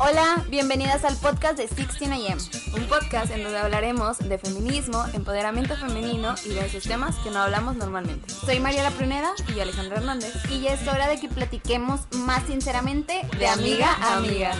Hola, 0.00 0.44
bienvenidas 0.48 1.04
al 1.04 1.16
podcast 1.16 1.58
de 1.58 1.68
16am, 1.68 2.38
un 2.76 2.84
podcast 2.84 3.32
en 3.32 3.42
donde 3.42 3.58
hablaremos 3.58 4.18
de 4.18 4.38
feminismo, 4.38 5.04
empoderamiento 5.12 5.76
femenino 5.76 6.36
y 6.44 6.50
de 6.50 6.66
esos 6.66 6.84
temas 6.84 7.16
que 7.16 7.30
no 7.30 7.40
hablamos 7.40 7.74
normalmente. 7.74 8.32
Soy 8.32 8.60
Mariela 8.60 8.92
Pruneda 8.92 9.32
y 9.48 9.54
yo 9.56 9.62
Alejandra 9.62 9.96
Hernández 9.96 10.32
y 10.50 10.60
ya 10.60 10.74
es 10.74 10.86
hora 10.86 11.08
de 11.08 11.18
que 11.18 11.28
platiquemos 11.28 12.02
más 12.12 12.44
sinceramente 12.46 13.26
de 13.38 13.48
amiga 13.48 13.92
a 14.00 14.18
amiga. 14.18 14.52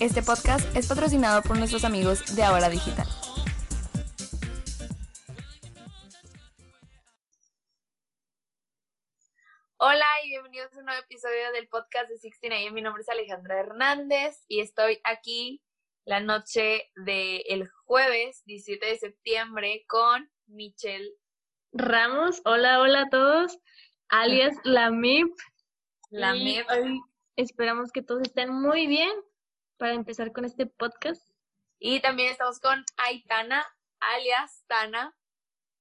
Este 0.00 0.22
podcast 0.22 0.66
es 0.76 0.86
patrocinado 0.86 1.40
por 1.40 1.56
nuestros 1.56 1.84
amigos 1.84 2.36
de 2.36 2.44
Ahora 2.44 2.68
Digital. 2.68 3.08
Nuevo 10.96 11.04
episodio 11.10 11.52
del 11.52 11.68
podcast 11.68 12.08
de 12.08 12.16
16 12.22 12.72
Mi 12.72 12.80
nombre 12.80 13.02
es 13.02 13.08
Alejandra 13.10 13.60
Hernández 13.60 14.42
y 14.48 14.60
estoy 14.60 14.98
aquí 15.04 15.62
la 16.06 16.20
noche 16.20 16.90
del 16.94 17.68
jueves 17.84 18.42
17 18.46 18.86
de 18.86 18.96
septiembre 18.96 19.84
con 19.88 20.30
Michelle 20.46 21.12
Ramos. 21.72 22.40
Hola, 22.46 22.80
hola 22.80 23.02
a 23.02 23.10
todos, 23.10 23.58
alias 24.08 24.56
la 24.64 24.90
MIP. 24.90 25.28
La 26.08 26.32
MIP. 26.32 26.66
esperamos 27.36 27.92
que 27.92 28.02
todos 28.02 28.22
estén 28.22 28.50
muy 28.50 28.86
bien 28.86 29.12
para 29.76 29.92
empezar 29.92 30.32
con 30.32 30.46
este 30.46 30.64
podcast. 30.64 31.22
Y 31.78 32.00
también 32.00 32.30
estamos 32.30 32.58
con 32.58 32.82
Aitana, 32.96 33.66
alias 34.00 34.64
Tana. 34.66 35.14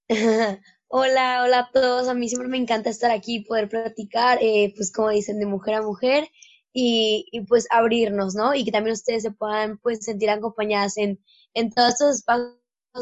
Hola, 0.88 1.44
hola 1.44 1.59
a 1.59 1.71
todos. 1.71 2.07
A 2.07 2.13
mí 2.13 2.27
siempre 2.30 2.48
me 2.49 2.57
encanta 2.57 2.89
estar 2.89 3.12
aquí, 3.12 3.41
poder 3.41 3.70
platicar, 3.70 4.39
eh, 4.41 4.73
pues 4.75 4.91
como 4.91 5.09
dicen, 5.09 5.39
de 5.39 5.45
mujer 5.45 5.75
a 5.75 5.81
mujer 5.81 6.27
y, 6.73 7.27
y, 7.31 7.42
pues 7.45 7.67
abrirnos, 7.72 8.36
¿no? 8.36 8.53
Y 8.55 8.66
que 8.66 8.72
también 8.72 8.94
ustedes 8.94 9.23
se 9.23 9.31
puedan 9.31 9.77
pues 9.80 10.03
sentir 10.03 10.30
acompañadas 10.30 10.97
en, 10.97 11.19
en 11.53 11.72
todos 11.72 11.89
estos 11.94 12.16
espacios 12.17 12.55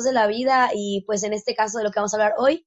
de 0.04 0.14
la 0.14 0.28
vida 0.28 0.72
y 0.74 1.04
pues 1.06 1.24
en 1.24 1.34
este 1.34 1.56
caso 1.56 1.78
de 1.78 1.84
lo 1.86 1.92
que 1.92 2.00
vamos 2.00 2.14
a 2.14 2.18
hablar 2.18 2.34
hoy, 2.38 2.66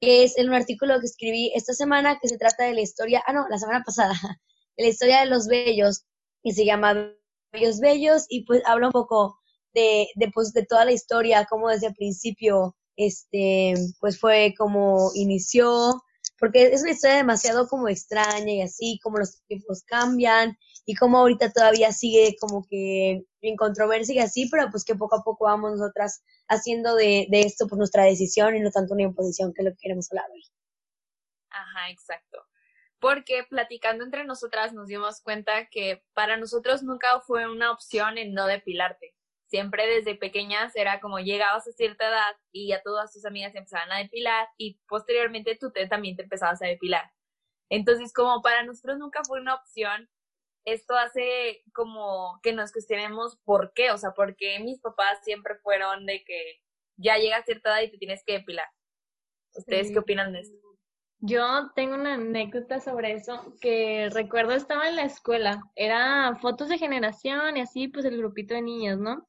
que 0.00 0.24
es 0.24 0.38
en 0.38 0.48
un 0.48 0.54
artículo 0.54 0.98
que 1.00 1.06
escribí 1.06 1.52
esta 1.54 1.74
semana 1.74 2.18
que 2.20 2.28
se 2.28 2.38
trata 2.38 2.64
de 2.64 2.74
la 2.74 2.80
historia, 2.82 3.22
ah 3.26 3.32
no, 3.32 3.48
la 3.48 3.58
semana 3.58 3.82
pasada, 3.84 4.14
de 4.76 4.84
la 4.84 4.90
historia 4.90 5.20
de 5.20 5.26
los 5.26 5.46
bellos, 5.48 6.04
que 6.42 6.52
se 6.52 6.64
llama 6.64 7.14
Bellos 7.52 7.80
Bellos 7.80 8.26
y 8.28 8.44
pues 8.46 8.62
habla 8.66 8.86
un 8.88 8.92
poco 8.92 9.38
de, 9.74 10.08
de, 10.16 10.30
pues, 10.32 10.52
de 10.52 10.64
toda 10.66 10.84
la 10.84 10.92
historia, 10.92 11.46
como 11.48 11.68
desde 11.68 11.88
el 11.88 11.94
principio 11.94 12.76
este, 12.96 13.74
pues 14.00 14.18
fue 14.18 14.54
como 14.56 15.10
inició, 15.14 16.02
porque 16.38 16.64
es 16.72 16.82
una 16.82 16.92
historia 16.92 17.16
demasiado 17.16 17.68
como 17.68 17.88
extraña 17.88 18.52
y 18.52 18.62
así, 18.62 18.98
como 19.02 19.18
los 19.18 19.42
tiempos 19.46 19.82
cambian 19.84 20.56
y 20.84 20.94
como 20.94 21.18
ahorita 21.18 21.52
todavía 21.52 21.92
sigue 21.92 22.36
como 22.40 22.66
que 22.68 23.24
en 23.40 23.56
controversia 23.56 24.14
y 24.14 24.18
así, 24.18 24.48
pero 24.50 24.68
pues 24.70 24.84
que 24.84 24.94
poco 24.94 25.16
a 25.16 25.22
poco 25.22 25.44
vamos 25.44 25.72
nosotras 25.72 26.22
haciendo 26.48 26.96
de, 26.96 27.26
de 27.30 27.42
esto 27.42 27.66
pues 27.68 27.78
nuestra 27.78 28.04
decisión 28.04 28.56
y 28.56 28.60
no 28.60 28.70
tanto 28.70 28.94
una 28.94 29.04
imposición 29.04 29.52
que 29.52 29.62
es 29.62 29.66
lo 29.66 29.70
que 29.72 29.82
queremos 29.82 30.10
hablar 30.10 30.26
hoy. 30.32 30.42
Ajá, 31.50 31.90
exacto. 31.90 32.46
Porque 32.98 33.44
platicando 33.48 34.04
entre 34.04 34.24
nosotras 34.24 34.72
nos 34.72 34.88
dimos 34.88 35.20
cuenta 35.20 35.68
que 35.70 36.04
para 36.12 36.36
nosotros 36.36 36.82
nunca 36.82 37.20
fue 37.20 37.50
una 37.50 37.72
opción 37.72 38.16
en 38.18 38.32
no 38.32 38.46
depilarte 38.46 39.14
siempre 39.52 39.86
desde 39.86 40.14
pequeñas 40.14 40.74
era 40.76 40.98
como 40.98 41.18
llegabas 41.18 41.68
a 41.68 41.72
cierta 41.72 42.08
edad 42.08 42.34
y 42.52 42.68
ya 42.68 42.80
todas 42.82 43.12
tus 43.12 43.26
amigas 43.26 43.54
empezaban 43.54 43.92
a 43.92 43.98
depilar 43.98 44.48
y 44.56 44.80
posteriormente 44.88 45.58
tú 45.60 45.70
también 45.90 46.16
te 46.16 46.22
empezabas 46.22 46.62
a 46.62 46.66
depilar. 46.66 47.12
Entonces, 47.68 48.14
como 48.14 48.40
para 48.40 48.62
nosotros 48.62 48.96
nunca 48.96 49.20
fue 49.28 49.42
una 49.42 49.54
opción, 49.54 50.08
esto 50.64 50.96
hace 50.96 51.62
como 51.74 52.40
que 52.42 52.54
nos 52.54 52.72
cuestionemos 52.72 53.36
por 53.44 53.74
qué, 53.74 53.90
o 53.90 53.98
sea, 53.98 54.12
porque 54.12 54.58
mis 54.60 54.80
papás 54.80 55.18
siempre 55.22 55.56
fueron 55.56 56.06
de 56.06 56.24
que 56.24 56.62
ya 56.96 57.18
llega 57.18 57.36
a 57.36 57.44
cierta 57.44 57.72
edad 57.72 57.82
y 57.82 57.90
te 57.90 57.98
tienes 57.98 58.24
que 58.24 58.32
depilar. 58.32 58.68
¿Ustedes 59.54 59.92
qué 59.92 59.98
opinan 59.98 60.32
de 60.32 60.40
esto? 60.40 60.56
Yo 61.18 61.70
tengo 61.76 61.94
una 61.96 62.14
anécdota 62.14 62.80
sobre 62.80 63.12
eso 63.12 63.54
que 63.60 64.08
recuerdo 64.10 64.52
estaba 64.52 64.88
en 64.88 64.96
la 64.96 65.04
escuela, 65.04 65.62
era 65.76 66.38
fotos 66.40 66.70
de 66.70 66.78
generación 66.78 67.58
y 67.58 67.60
así 67.60 67.88
pues 67.88 68.06
el 68.06 68.16
grupito 68.16 68.54
de 68.54 68.62
niñas, 68.62 68.96
¿no? 68.96 69.28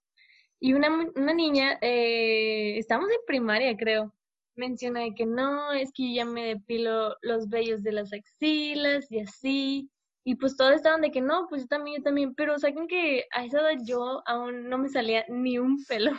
Y 0.63 0.71
una, 0.71 0.87
una 1.15 1.33
niña, 1.33 1.77
eh, 1.81 2.77
estamos 2.77 3.09
en 3.09 3.19
primaria, 3.27 3.75
creo, 3.75 4.13
menciona 4.55 5.01
de 5.01 5.13
que 5.13 5.25
no, 5.25 5.73
es 5.73 5.91
que 5.91 6.13
ya 6.13 6.23
me 6.23 6.55
depilo 6.55 7.17
los 7.21 7.49
vellos 7.49 7.83
de 7.83 7.91
las 7.91 8.13
axilas 8.13 9.11
y 9.11 9.19
así. 9.19 9.89
Y 10.23 10.35
pues 10.35 10.55
todos 10.55 10.71
estaban 10.71 11.01
de 11.01 11.11
que 11.11 11.19
no, 11.19 11.47
pues 11.49 11.63
yo 11.63 11.67
también, 11.67 11.97
yo 11.97 12.03
también. 12.03 12.33
Pero 12.35 12.57
saben 12.59 12.87
que 12.87 13.25
a 13.33 13.43
esa 13.43 13.59
edad 13.59 13.81
yo 13.85 14.23
aún 14.25 14.69
no 14.69 14.77
me 14.77 14.87
salía 14.87 15.25
ni 15.27 15.57
un 15.57 15.83
pelo. 15.83 16.13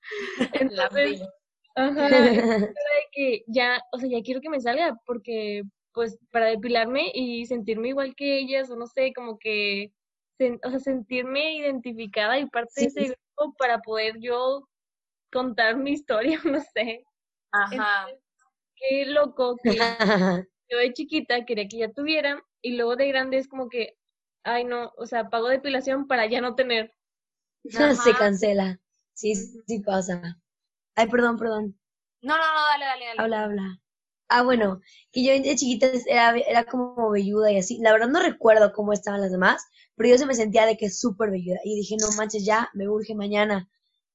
Entonces, 0.54 1.20
ajá, 1.74 2.08
de 2.08 2.72
que 3.12 3.44
ya, 3.48 3.82
o 3.92 3.98
sea, 3.98 4.08
ya 4.08 4.22
quiero 4.22 4.40
que 4.40 4.48
me 4.48 4.62
salga 4.62 4.98
porque 5.04 5.62
pues 5.92 6.18
para 6.30 6.46
depilarme 6.46 7.12
y 7.12 7.44
sentirme 7.44 7.88
igual 7.88 8.14
que 8.16 8.38
ellas, 8.38 8.70
o 8.70 8.76
no 8.76 8.86
sé, 8.86 9.12
como 9.12 9.38
que, 9.38 9.92
o 10.64 10.70
sea, 10.70 10.80
sentirme 10.80 11.58
identificada 11.58 12.38
y 12.38 12.46
parte 12.46 12.80
de 12.80 12.86
ese 12.86 13.14
para 13.58 13.80
poder 13.80 14.18
yo 14.20 14.68
contar 15.32 15.76
mi 15.76 15.92
historia, 15.92 16.38
no 16.44 16.60
sé. 16.60 17.04
Ajá. 17.52 18.08
qué 18.76 19.06
loco 19.06 19.56
que 19.62 19.70
yo 20.68 20.78
de 20.78 20.92
chiquita 20.92 21.44
quería 21.44 21.68
que 21.68 21.78
ya 21.78 21.92
tuviera 21.92 22.42
y 22.62 22.76
luego 22.76 22.96
de 22.96 23.08
grande 23.08 23.38
es 23.38 23.46
como 23.46 23.68
que, 23.68 23.96
ay 24.42 24.64
no, 24.64 24.92
o 24.96 25.06
sea, 25.06 25.28
pago 25.28 25.48
depilación 25.48 26.08
para 26.08 26.26
ya 26.26 26.40
no 26.40 26.54
tener. 26.54 26.92
Se 28.04 28.14
cancela. 28.14 28.80
Sí, 29.12 29.34
sí 29.34 29.78
pasa. 29.80 30.40
Ay, 30.96 31.08
perdón, 31.08 31.38
perdón. 31.38 31.78
No, 32.20 32.36
no, 32.36 32.54
no, 32.54 32.60
dale, 32.72 32.84
dale, 32.84 33.06
dale. 33.06 33.22
Habla, 33.22 33.44
habla. 33.44 33.83
Ah, 34.36 34.42
bueno, 34.42 34.80
que 35.12 35.22
yo 35.24 35.32
de 35.32 35.54
chiquita 35.54 35.88
era, 36.08 36.36
era 36.36 36.64
como 36.64 37.08
velluda 37.10 37.52
y 37.52 37.58
así. 37.58 37.78
La 37.78 37.92
verdad 37.92 38.08
no 38.08 38.20
recuerdo 38.20 38.72
cómo 38.72 38.92
estaban 38.92 39.20
las 39.20 39.30
demás, 39.30 39.62
pero 39.94 40.08
yo 40.08 40.18
se 40.18 40.26
me 40.26 40.34
sentía 40.34 40.66
de 40.66 40.76
que 40.76 40.90
súper 40.90 41.30
velluda. 41.30 41.58
Y 41.64 41.76
dije, 41.76 41.96
no 42.00 42.08
manches, 42.16 42.44
ya, 42.44 42.68
me 42.74 42.88
urge 42.88 43.14
mañana. 43.14 43.68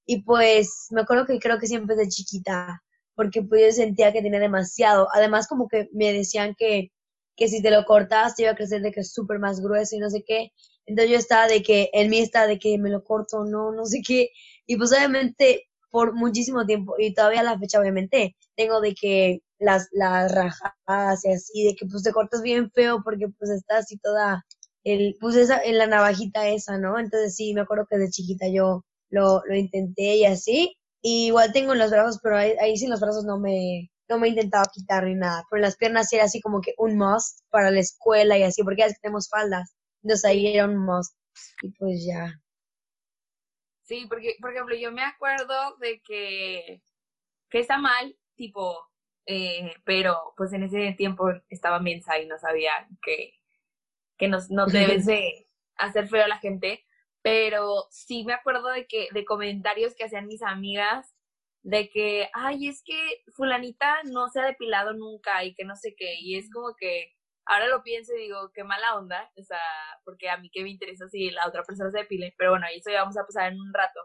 Y 0.05 0.23
pues 0.23 0.87
me 0.91 1.01
acuerdo 1.01 1.25
que 1.25 1.39
creo 1.39 1.57
que 1.57 1.67
siempre 1.67 1.95
de 1.95 2.09
chiquita, 2.09 2.83
porque 3.15 3.43
pues 3.43 3.61
yo 3.77 3.83
sentía 3.83 4.11
que 4.11 4.21
tenía 4.21 4.41
demasiado. 4.41 5.07
Además 5.13 5.47
como 5.47 5.69
que 5.69 5.87
me 5.93 6.11
decían 6.11 6.53
que, 6.57 6.91
que 7.37 7.47
si 7.47 7.61
te 7.61 7.71
lo 7.71 7.85
cortas 7.85 8.35
te 8.35 8.43
iba 8.43 8.51
a 8.51 8.55
crecer 8.55 8.81
de 8.81 8.91
que 8.91 9.01
es 9.01 9.13
súper 9.13 9.39
más 9.39 9.61
grueso 9.61 9.95
y 9.95 9.99
no 9.99 10.09
sé 10.09 10.23
qué. 10.27 10.51
Entonces 10.85 11.11
yo 11.11 11.17
estaba 11.17 11.47
de 11.47 11.63
que, 11.63 11.89
en 11.93 12.09
mí 12.09 12.19
está 12.19 12.45
de 12.45 12.59
que 12.59 12.77
me 12.77 12.89
lo 12.89 13.03
corto, 13.05 13.45
no, 13.45 13.71
no 13.71 13.85
sé 13.85 14.01
qué. 14.05 14.31
Y 14.67 14.75
pues 14.77 14.91
obviamente 14.91 15.69
por 15.91 16.13
muchísimo 16.13 16.65
tiempo, 16.65 16.95
y 16.99 17.13
todavía 17.13 17.39
a 17.41 17.43
la 17.43 17.57
fecha 17.59 17.79
obviamente, 17.79 18.35
tengo 18.55 18.81
de 18.81 18.93
que 18.93 19.41
las, 19.59 19.87
las 19.91 20.33
rajadas 20.33 21.25
y 21.25 21.31
así, 21.31 21.65
de 21.65 21.75
que 21.75 21.85
pues 21.85 22.03
te 22.03 22.11
cortas 22.11 22.41
bien 22.41 22.71
feo 22.71 23.01
porque 23.03 23.27
pues 23.37 23.51
está 23.51 23.77
así 23.77 23.97
toda 23.97 24.45
el, 24.83 25.15
pues 25.19 25.35
esa, 25.35 25.61
en 25.63 25.77
la 25.77 25.87
navajita 25.87 26.47
esa, 26.49 26.77
¿no? 26.77 26.97
Entonces 26.99 27.35
sí, 27.35 27.53
me 27.53 27.61
acuerdo 27.61 27.85
que 27.89 27.97
de 27.97 28.09
chiquita 28.09 28.47
yo 28.49 28.85
lo, 29.09 29.41
lo 29.45 29.55
intenté 29.55 30.17
y 30.17 30.25
así. 30.25 30.75
Y 31.01 31.27
igual 31.27 31.53
tengo 31.53 31.73
en 31.73 31.79
los 31.79 31.91
brazos, 31.91 32.19
pero 32.21 32.37
ahí, 32.37 32.53
ahí 32.61 32.77
sí 32.77 32.87
los 32.87 32.99
brazos 32.99 33.23
no 33.25 33.39
me, 33.39 33.89
no 34.09 34.19
me 34.19 34.27
he 34.27 34.31
intentado 34.31 34.65
quitar 34.73 35.05
ni 35.05 35.15
nada. 35.15 35.43
Pero 35.49 35.59
en 35.59 35.63
las 35.63 35.77
piernas 35.77 36.11
era 36.13 36.25
así 36.25 36.41
como 36.41 36.61
que 36.61 36.73
un 36.77 36.97
must 36.97 37.41
para 37.49 37.71
la 37.71 37.79
escuela 37.79 38.37
y 38.37 38.43
así, 38.43 38.63
porque 38.63 38.81
ya 38.81 38.93
tenemos 39.01 39.29
faldas. 39.29 39.75
Entonces 40.03 40.25
ahí 40.25 40.47
era 40.47 40.65
un 40.65 40.77
must. 40.77 41.15
Y 41.61 41.71
pues 41.71 42.05
ya. 42.05 42.41
Sí, 43.83 44.05
porque, 44.07 44.35
por 44.39 44.51
ejemplo, 44.51 44.75
yo 44.75 44.91
me 44.91 45.03
acuerdo 45.03 45.77
de 45.77 46.01
que, 46.05 46.81
que 47.49 47.59
está 47.59 47.79
mal, 47.79 48.15
tipo, 48.35 48.88
eh, 49.31 49.75
pero 49.85 50.33
pues 50.35 50.53
en 50.53 50.63
ese 50.63 50.93
tiempo 50.93 51.29
estaba 51.49 51.79
mensa 51.79 52.17
y 52.17 52.25
no 52.25 52.39
sabía 52.39 52.71
que 53.03 53.39
que 54.17 54.27
nos, 54.27 54.51
no 54.51 54.65
debes 54.67 55.05
de 55.05 55.47
hacer 55.77 56.07
feo 56.07 56.25
a 56.25 56.27
la 56.27 56.37
gente, 56.37 56.85
pero 57.23 57.87
sí 57.89 58.23
me 58.25 58.33
acuerdo 58.33 58.67
de 58.69 58.85
que, 58.87 59.07
de 59.11 59.25
comentarios 59.25 59.95
que 59.95 60.03
hacían 60.03 60.27
mis 60.27 60.43
amigas, 60.43 61.15
de 61.63 61.89
que, 61.89 62.29
ay, 62.33 62.67
es 62.67 62.83
que 62.83 63.23
fulanita 63.35 64.03
no 64.03 64.29
se 64.29 64.41
ha 64.41 64.45
depilado 64.45 64.93
nunca 64.93 65.43
y 65.43 65.53
que 65.55 65.65
no 65.65 65.75
sé 65.75 65.95
qué, 65.95 66.15
y 66.19 66.37
es 66.37 66.51
como 66.51 66.75
que 66.75 67.13
ahora 67.45 67.67
lo 67.67 67.83
pienso 67.83 68.13
y 68.13 68.23
digo, 68.23 68.51
qué 68.53 68.63
mala 68.63 68.95
onda, 68.95 69.31
o 69.37 69.43
sea, 69.43 69.59
porque 70.05 70.29
a 70.29 70.37
mí 70.37 70.49
qué 70.51 70.63
me 70.63 70.69
interesa 70.69 71.07
si 71.09 71.31
la 71.31 71.47
otra 71.47 71.63
persona 71.63 71.91
se 71.91 71.99
depile, 71.99 72.33
pero 72.37 72.51
bueno, 72.51 72.67
eso 72.73 72.91
ya 72.91 73.01
vamos 73.01 73.17
a 73.17 73.25
pasar 73.25 73.51
en 73.51 73.59
un 73.59 73.73
rato. 73.73 73.99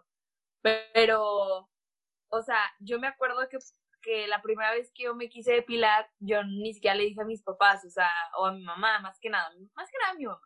Pero, 0.62 1.68
o 2.28 2.42
sea, 2.42 2.58
yo 2.80 2.98
me 2.98 3.08
acuerdo 3.08 3.48
que 3.50 3.58
que 4.04 4.28
la 4.28 4.42
primera 4.42 4.72
vez 4.72 4.92
que 4.94 5.04
yo 5.04 5.14
me 5.14 5.28
quise 5.28 5.52
depilar, 5.52 6.08
yo 6.18 6.44
ni 6.44 6.74
siquiera 6.74 6.94
le 6.94 7.04
dije 7.04 7.22
a 7.22 7.24
mis 7.24 7.42
papás, 7.42 7.84
o 7.84 7.90
sea, 7.90 8.10
o 8.38 8.46
a 8.46 8.52
mi 8.52 8.62
mamá, 8.62 8.98
más 9.00 9.18
que 9.20 9.30
nada, 9.30 9.50
más 9.74 9.90
que 9.90 9.98
nada 9.98 10.12
a 10.12 10.14
mi 10.14 10.26
mamá. 10.26 10.40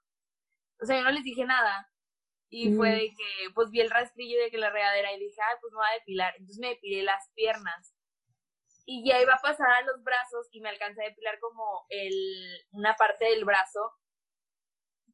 O 0.80 0.86
sea, 0.86 0.96
yo 0.96 1.02
no 1.02 1.10
les 1.10 1.24
dije 1.24 1.44
nada. 1.44 1.90
Y 2.50 2.74
fue 2.74 2.90
de 2.90 3.08
que, 3.08 3.50
pues 3.54 3.70
vi 3.70 3.80
el 3.80 3.90
rastrillo 3.90 4.40
de 4.40 4.50
que 4.50 4.56
la 4.56 4.70
regadera 4.70 5.12
y 5.12 5.18
dije, 5.18 5.38
ay, 5.42 5.56
pues 5.60 5.72
me 5.72 5.78
voy 5.78 5.86
a 5.90 5.98
depilar. 5.98 6.34
Entonces 6.36 6.58
me 6.60 6.68
depilé 6.68 7.02
las 7.02 7.30
piernas. 7.34 7.94
Y 8.86 9.06
ya 9.06 9.20
iba 9.20 9.34
a 9.34 9.42
pasar 9.42 9.68
a 9.68 9.82
los 9.82 10.02
brazos 10.02 10.48
y 10.50 10.62
me 10.62 10.70
alcancé 10.70 11.02
a 11.02 11.08
depilar 11.08 11.38
como 11.40 11.84
el, 11.90 12.14
una 12.70 12.94
parte 12.94 13.26
del 13.26 13.44
brazo. 13.44 13.92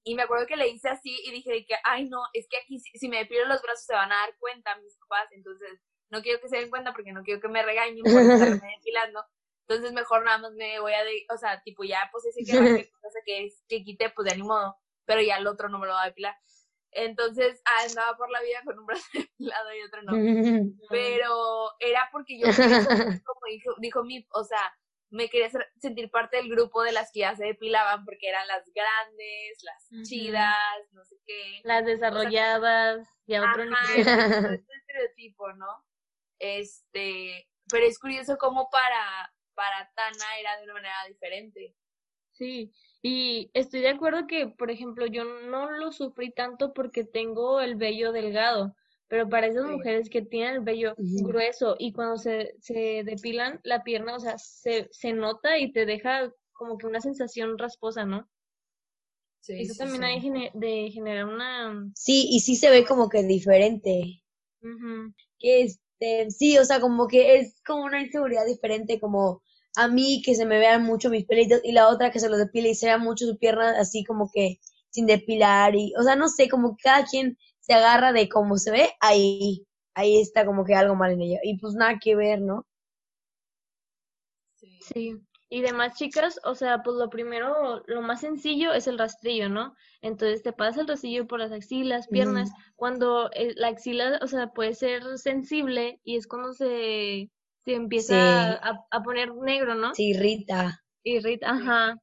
y 0.05 0.14
me 0.14 0.23
acuerdo 0.23 0.46
que 0.46 0.56
le 0.56 0.69
hice 0.69 0.91
así 0.91 1.19
y 1.25 1.32
dije 1.32 1.64
que, 1.67 1.76
ay 1.82 2.08
no, 2.08 2.20
es 2.35 2.46
que 2.49 2.58
aquí 2.58 2.79
si, 2.79 3.08
me 3.08 3.19
depilo 3.19 3.46
los 3.46 3.62
brazos 3.62 3.87
se 3.87 3.94
van 3.94 4.12
a 4.12 4.17
dar 4.17 4.37
cuenta 4.38 4.76
mis 4.76 4.96
papás, 4.99 5.29
entonces 5.32 5.81
no 6.14 6.22
quiero 6.22 6.40
que 6.40 6.49
se 6.49 6.58
den 6.58 6.70
cuenta 6.70 6.93
porque 6.93 7.12
no 7.12 7.22
quiero 7.22 7.40
que 7.40 7.49
me 7.49 7.62
regañen 7.62 8.02
por 8.02 8.22
estarme 8.22 8.76
depilando. 8.78 9.25
Entonces 9.66 9.93
mejor 9.93 10.25
nada 10.25 10.38
más 10.38 10.52
me 10.52 10.78
voy 10.78 10.93
a, 10.93 11.02
de, 11.05 11.26
o 11.34 11.37
sea, 11.37 11.61
tipo 11.62 11.84
ya 11.84 12.08
pues 12.12 12.25
ese 12.26 12.44
que, 12.44 12.52
que, 13.26 13.49
que 13.69 13.84
quité, 13.84 14.11
pues 14.11 14.31
de 14.31 14.37
ni 14.37 14.43
modo, 14.43 14.76
pero 15.05 15.20
ya 15.20 15.37
el 15.37 15.46
otro 15.46 15.69
no 15.69 15.78
me 15.78 15.87
lo 15.87 15.94
va 15.94 16.02
a 16.02 16.06
depilar. 16.06 16.37
Entonces 16.93 17.61
ah, 17.64 17.87
andaba 17.88 18.16
por 18.16 18.31
la 18.31 18.40
vida 18.43 18.61
con 18.64 18.78
un 18.78 18.87
brazo 18.87 19.05
depilado 19.12 19.75
y 19.75 19.82
otro 19.82 20.02
no. 20.02 20.76
Pero 20.88 21.72
era 21.81 22.08
porque 22.12 22.38
yo, 22.38 22.46
como 22.46 23.40
dijo, 23.50 23.75
dijo 23.78 24.05
mi, 24.05 24.25
o 24.31 24.44
sea, 24.44 24.72
me 25.10 25.28
quería 25.28 25.50
sentir 25.78 26.10
parte 26.10 26.37
del 26.37 26.49
grupo 26.49 26.82
de 26.82 26.93
las 26.93 27.10
que 27.12 27.20
ya 27.20 27.34
se 27.34 27.46
depilaban 27.46 28.05
porque 28.05 28.28
eran 28.28 28.46
las 28.46 28.64
grandes, 28.72 29.62
las 29.62 30.08
chidas, 30.08 30.93
no 30.93 31.05
sé 31.05 31.17
qué. 31.25 31.60
Las 31.64 31.84
desarrolladas, 31.84 33.08
y 33.26 33.34
a 33.34 33.43
otro 33.43 33.64
nivel. 33.64 34.00
Este 34.00 34.75
estereotipo, 34.76 35.52
¿no? 35.52 35.84
Este, 36.44 37.49
pero 37.70 37.87
es 37.87 37.99
curioso 37.99 38.37
cómo 38.37 38.69
para, 38.70 39.32
para 39.55 39.91
Tana 39.94 40.38
era 40.38 40.58
de 40.58 40.64
una 40.64 40.75
manera 40.75 40.94
diferente. 41.08 41.75
Sí, 42.32 42.70
y 43.00 43.50
estoy 43.55 43.81
de 43.81 43.88
acuerdo 43.88 44.26
que, 44.26 44.49
por 44.49 44.70
ejemplo, 44.70 45.06
yo 45.06 45.25
no 45.25 45.70
lo 45.70 45.91
sufrí 45.91 46.32
tanto 46.32 46.75
porque 46.75 47.05
tengo 47.05 47.62
el 47.62 47.76
vello 47.76 48.12
delgado, 48.12 48.76
pero 49.08 49.26
para 49.26 49.46
esas 49.46 49.64
mujeres 49.64 50.11
que 50.11 50.20
tienen 50.20 50.56
el 50.56 50.61
vello 50.61 50.94
grueso 50.99 51.76
y 51.79 51.93
cuando 51.93 52.19
se, 52.19 52.55
se 52.61 53.05
depilan 53.05 53.61
la 53.62 53.82
pierna, 53.82 54.17
o 54.17 54.20
sea, 54.20 54.37
se, 54.37 54.88
se 54.91 55.14
nota 55.14 55.56
y 55.58 55.73
te 55.73 55.87
deja 55.87 56.31
como 56.52 56.76
que 56.76 56.87
una 56.87 57.00
sensación 57.00 57.56
rasposa, 57.56 58.05
¿no? 58.05 58.29
Sí, 59.41 59.62
Eso 59.62 59.75
también 59.79 60.05
hay 60.05 60.20
de 60.52 60.91
generar 60.91 61.25
una... 61.25 61.91
Sí, 61.94 62.29
y 62.31 62.41
sí 62.41 62.56
se 62.56 62.70
ve 62.70 62.85
como 62.85 63.08
que 63.08 63.23
diferente. 63.23 64.23
Que 65.38 65.69
este, 65.99 66.31
sí, 66.31 66.58
o 66.58 66.64
sea, 66.64 66.81
como 66.81 67.06
que 67.08 67.37
es 67.38 67.61
como 67.67 67.85
una 67.85 68.00
inseguridad 68.02 68.46
diferente, 68.46 69.00
como 69.00 69.43
a 69.76 69.88
mí 69.88 70.23
que 70.25 70.35
se 70.35 70.46
me 70.46 70.58
vean 70.58 70.82
mucho 70.85 71.11
mis 71.11 71.26
pelitos 71.26 71.61
y 71.64 71.73
la 71.73 71.88
otra 71.88 72.11
que 72.11 72.20
se 72.20 72.29
lo 72.29 72.37
depile 72.37 72.70
y 72.70 72.75
se 72.75 72.87
vea 72.87 72.99
mucho 72.99 73.26
su 73.26 73.38
pierna 73.38 73.79
así 73.81 74.05
como 74.05 74.31
que 74.32 74.58
sin 74.91 75.06
depilar 75.06 75.75
y, 75.75 75.93
o 75.99 76.02
sea, 76.02 76.17
no 76.17 76.29
sé, 76.29 76.49
como 76.49 76.76
que 76.76 76.82
cada 76.85 77.05
quien 77.06 77.37
se 77.61 77.75
agarra 77.75 78.12
de 78.12 78.29
cómo 78.29 78.56
se 78.58 78.70
ve, 78.70 78.91
ahí, 79.00 79.67
ahí 79.94 80.20
está 80.20 80.46
como 80.46 80.64
que 80.64 80.75
algo 80.75 80.94
mal 80.96 81.12
en 81.12 81.23
ella. 81.23 81.38
Y 81.43 81.58
pues 81.58 81.75
nada 81.75 81.99
que 82.02 82.14
ver, 82.17 82.41
¿no? 82.43 82.67
Sí. 84.56 84.79
sí. 84.81 85.25
Y 85.55 85.61
demás 85.61 85.95
chicas, 85.95 86.41
o 86.43 86.56
sea, 86.56 86.83
pues 86.83 86.97
lo 86.97 87.09
primero, 87.09 87.85
lo 87.87 88.03
más 88.03 88.23
sencillo 88.23 88.73
es 88.73 88.89
el 88.89 88.99
rastrillo, 88.99 89.49
¿no? 89.49 89.77
Entonces 90.03 90.43
te 90.43 90.53
pasas 90.53 90.79
el 90.79 90.89
rastrillo 90.89 91.29
por 91.29 91.39
las 91.39 91.53
axilas, 91.53 92.09
piernas, 92.09 92.51
cuando 92.75 93.31
eh, 93.35 93.55
la 93.55 93.69
axila, 93.69 94.19
o 94.21 94.27
sea, 94.27 94.49
puede 94.49 94.75
ser 94.75 95.17
sensible 95.17 96.01
y 96.03 96.17
es 96.17 96.27
cuando 96.27 96.55
se, 96.55 97.31
se 97.65 97.73
empieza 97.73 98.55
a, 98.55 98.85
a, 98.91 99.03
poner 99.05 99.33
negro, 99.33 99.77
¿no? 99.77 99.95
Se 99.95 100.03
irrita. 100.03 100.83
Irrita, 101.05 101.51
ajá. 101.51 102.03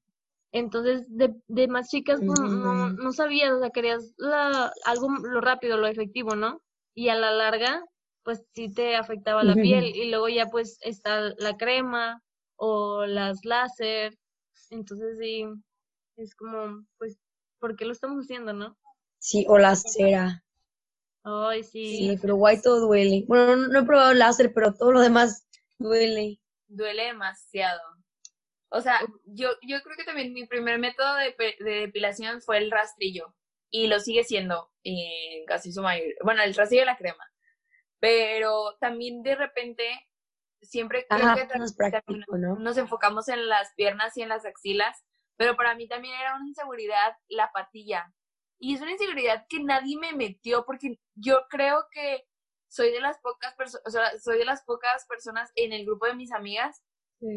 Entonces, 0.54 1.04
de, 1.10 1.36
de 1.50 1.68
más 1.68 1.90
chicas 1.90 2.22
pues, 2.26 2.40
no, 2.40 2.92
no, 2.92 3.12
sabías, 3.12 3.52
o 3.52 3.60
sea, 3.60 3.72
querías 3.72 4.14
la, 4.16 4.72
algo 4.86 5.10
lo 5.10 5.42
rápido, 5.42 5.76
lo 5.76 5.88
efectivo, 5.88 6.38
¿no? 6.38 6.62
Y 6.96 7.10
a 7.10 7.16
la 7.16 7.32
larga, 7.32 7.84
pues 8.24 8.46
sí 8.54 8.74
te 8.74 8.96
afectaba 8.96 9.44
la 9.44 9.56
piel. 9.56 9.94
Y 9.94 10.10
luego 10.10 10.30
ya 10.30 10.46
pues 10.46 10.78
está 10.84 11.34
la 11.38 11.58
crema 11.58 12.24
o 12.64 13.08
las 13.08 13.44
láser. 13.44 14.18
Entonces 14.70 15.18
sí, 15.18 15.46
es 16.18 16.36
como, 16.36 16.86
pues, 17.00 17.18
¿por 17.60 17.76
qué 17.76 17.86
lo 17.86 17.92
estamos 17.92 18.24
haciendo, 18.24 18.54
no? 18.54 18.78
Sí, 19.18 19.46
o 19.50 19.58
la 19.58 19.76
cera. 19.76 20.44
Ay, 21.24 21.64
sí. 21.64 21.98
Sí, 21.98 22.18
pero 22.22 22.36
guay 22.36 22.62
todo 22.62 22.80
duele. 22.82 23.26
Bueno, 23.28 23.56
no, 23.56 23.68
no 23.68 23.80
he 23.80 23.84
probado 23.84 24.14
láser, 24.14 24.54
pero 24.54 24.76
todo 24.76 24.92
lo 24.92 25.02
demás 25.02 25.48
duele. 25.80 26.40
Duele 26.68 27.06
demasiado. 27.06 27.82
O 28.70 28.80
sea, 28.80 29.00
yo, 29.26 29.50
yo 29.64 29.82
creo 29.82 29.98
que 29.98 30.06
también 30.06 30.32
mi 30.32 30.46
primer 30.46 30.78
método 30.78 31.16
de, 31.16 31.36
depilación 31.64 32.42
fue 32.42 32.60
el 32.60 32.70
rastrillo. 32.70 33.36
Y 33.72 33.88
lo 33.88 34.00
sigue 34.00 34.24
siendo 34.24 34.70
en 34.84 35.46
casi 35.46 35.74
su 35.74 35.82
mayoría. 35.82 36.14
Bueno, 36.24 36.44
el 36.44 36.54
rastrillo 36.54 36.84
y 36.84 36.86
la 36.86 36.98
crema. 36.98 37.26
Pero 38.00 38.78
también 38.80 39.24
de 39.24 39.36
repente, 39.36 39.90
siempre 40.62 41.06
creo 41.10 41.36
que 41.36 41.48
nos 42.60 42.78
enfocamos 42.78 43.28
en 43.28 43.48
las 43.48 43.74
piernas 43.76 44.16
y 44.18 44.22
en 44.22 44.30
las 44.30 44.46
axilas. 44.46 45.04
Pero 45.38 45.56
para 45.56 45.76
mí 45.76 45.88
también 45.88 46.14
era 46.20 46.36
una 46.36 46.48
inseguridad 46.48 47.16
la 47.28 47.52
patilla. 47.52 48.14
Y 48.60 48.76
es 48.76 48.82
una 48.82 48.92
inseguridad 48.92 49.46
que 49.50 49.64
nadie 49.64 49.98
me 49.98 50.14
metió 50.14 50.66
porque 50.66 51.00
yo 51.16 51.48
creo 51.50 51.86
que 51.92 52.26
soy 52.68 52.92
de 52.92 53.02
las 53.02 53.20
pocas 53.20 53.54
personas, 53.56 53.84
o 53.88 53.90
sea, 53.90 54.20
soy 54.20 54.38
de 54.38 54.46
las 54.46 54.64
pocas 54.64 55.06
personas 55.08 55.52
en 55.56 55.74
el 55.74 55.86
grupo 55.86 56.06
de 56.06 56.16
mis 56.16 56.32
amigas 56.32 56.84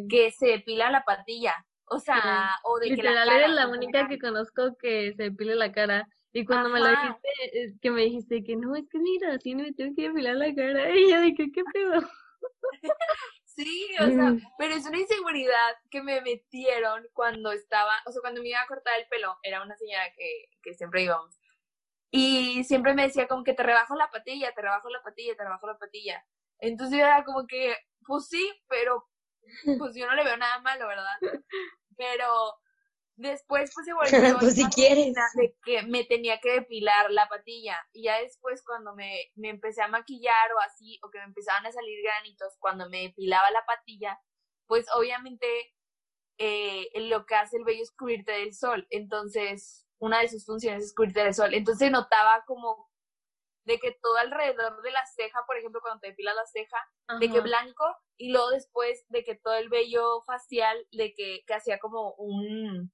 que 0.09 0.31
se 0.31 0.47
depila 0.49 0.91
la 0.91 1.05
patilla. 1.05 1.55
O 1.87 1.99
sea, 1.99 2.51
o 2.65 2.79
de 2.79 2.95
que 2.95 3.03
la 3.03 3.13
cara, 3.15 3.37
eres 3.37 3.51
la 3.51 3.69
única 3.69 4.09
que 4.09 4.19
conozco 4.19 4.77
que 4.79 5.13
se 5.17 5.25
depile 5.25 5.55
la 5.55 5.73
cara. 5.73 6.09
Y 6.33 6.45
cuando 6.45 6.69
me 6.69 6.81
lo 6.81 6.89
dijiste, 6.89 7.29
eh, 7.53 7.75
que 7.81 7.91
me 7.91 8.03
dijiste 8.03 8.43
que 8.43 8.57
no, 8.57 8.75
es 8.75 8.89
que 8.89 8.99
mira, 8.99 9.39
tiene, 9.39 9.65
me 9.65 9.73
tengo 9.73 9.95
que 9.95 10.09
depilar 10.09 10.37
la 10.37 10.55
cara. 10.55 10.91
Y 10.97 11.11
yo 11.11 11.21
dije, 11.21 11.51
¿qué 11.53 11.63
pedo? 11.73 12.03
sí, 13.45 13.89
o 14.01 14.07
sea, 14.07 14.31
mm. 14.31 14.43
pero 14.59 14.75
es 14.75 14.87
una 14.87 14.99
inseguridad 14.99 15.77
que 15.91 16.03
me 16.03 16.21
metieron 16.21 17.07
cuando 17.13 17.53
estaba, 17.53 17.93
o 18.07 18.13
sea, 18.13 18.21
cuando 18.21 18.43
me 18.43 18.49
iba 18.49 18.61
a 18.61 18.67
cortar 18.67 18.99
el 18.99 19.07
pelo, 19.09 19.37
era 19.43 19.63
una 19.63 19.77
señora 19.77 20.05
que, 20.17 20.47
que 20.63 20.75
siempre 20.75 21.03
íbamos. 21.03 21.39
Y 22.11 22.63
siempre 22.65 22.95
me 22.95 23.03
decía 23.03 23.27
como 23.27 23.43
que 23.43 23.55
te 23.55 23.63
rebajo 23.63 23.97
la 23.97 24.11
patilla, 24.11 24.53
te 24.55 24.63
rebajo 24.63 24.89
la 24.89 25.03
patilla, 25.03 25.35
te 25.37 25.43
rebajo 25.43 25.67
la 25.67 25.79
patilla. 25.79 26.25
Entonces 26.61 26.99
yo 26.99 27.05
era 27.05 27.25
como 27.25 27.47
que, 27.47 27.77
pues 28.07 28.29
sí, 28.29 28.53
pero 28.69 29.09
pues 29.79 29.95
yo 29.95 30.07
no 30.07 30.15
le 30.15 30.25
veo 30.25 30.37
nada 30.37 30.61
malo, 30.61 30.87
¿verdad? 30.87 31.17
Pero 31.97 32.55
después 33.17 33.73
pues 33.75 33.87
se 33.87 33.93
volvió 34.29 34.39
pues 34.39 34.55
si 34.55 34.65
quieres. 34.67 35.15
de 35.35 35.57
que 35.65 35.83
me 35.83 36.05
tenía 36.05 36.41
que 36.41 36.53
depilar 36.53 37.11
la 37.11 37.29
patilla. 37.29 37.79
Y 37.93 38.05
ya 38.05 38.21
después 38.21 38.63
cuando 38.65 38.95
me, 38.95 39.33
me 39.35 39.51
empecé 39.51 39.83
a 39.83 39.89
maquillar 39.89 40.53
o 40.57 40.61
así 40.61 40.99
o 41.03 41.11
que 41.11 41.19
me 41.19 41.25
empezaban 41.25 41.67
a 41.67 41.73
salir 41.73 42.03
granitos 42.03 42.55
cuando 42.59 42.89
me 42.91 43.03
depilaba 43.03 43.51
la 43.51 43.65
patilla 43.65 44.21
pues 44.67 44.87
obviamente 44.95 45.47
eh, 46.39 46.91
lo 47.09 47.27
que 47.27 47.35
hace 47.35 47.57
el 47.57 47.65
vello 47.65 47.83
es 47.83 47.93
cubrirte 47.93 48.33
del 48.33 48.55
sol. 48.55 48.87
Entonces 48.91 49.87
una 49.99 50.21
de 50.21 50.29
sus 50.29 50.45
funciones 50.45 50.85
es 50.85 50.95
cubrirte 50.95 51.23
del 51.23 51.35
sol. 51.35 51.55
Entonces 51.55 51.91
notaba 51.91 52.45
como 52.47 52.91
de 53.65 53.79
que 53.79 53.97
todo 54.03 54.17
alrededor 54.19 54.83
de 54.83 54.91
la 54.91 55.07
ceja, 55.07 55.43
por 55.47 55.57
ejemplo, 55.57 55.81
cuando 55.81 56.01
te 56.01 56.09
depilas 56.09 56.35
la 56.35 56.45
ceja, 56.45 56.77
de 57.19 57.31
que 57.31 57.41
blanco, 57.41 57.85
y 58.19 58.31
luego 58.31 58.51
después 58.51 59.07
de 59.09 59.25
que 59.25 59.37
todo 59.37 59.55
el 59.55 59.71
vello 59.71 60.21
facial, 60.27 60.87
de 60.93 61.15
que, 61.15 61.45
que 61.47 61.55
hacía 61.55 61.79
como 61.79 62.13
un 62.19 62.93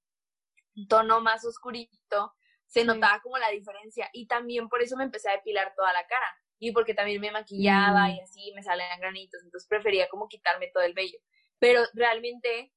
tono 0.88 1.20
más 1.20 1.44
oscurito, 1.44 2.34
se 2.66 2.84
notaba 2.84 3.20
como 3.20 3.38
la 3.38 3.50
diferencia. 3.50 4.08
Y 4.12 4.26
también 4.26 4.68
por 4.68 4.82
eso 4.82 4.96
me 4.96 5.04
empecé 5.04 5.28
a 5.28 5.36
depilar 5.36 5.72
toda 5.76 5.92
la 5.92 6.06
cara. 6.06 6.26
Y 6.58 6.72
porque 6.72 6.94
también 6.94 7.20
me 7.20 7.32
maquillaba 7.32 8.06
mm. 8.06 8.10
y 8.10 8.20
así 8.20 8.52
me 8.54 8.62
salían 8.62 9.00
granitos. 9.00 9.42
Entonces 9.42 9.68
prefería 9.68 10.08
como 10.08 10.28
quitarme 10.28 10.70
todo 10.72 10.84
el 10.84 10.94
vello. 10.94 11.18
Pero 11.58 11.82
realmente 11.94 12.72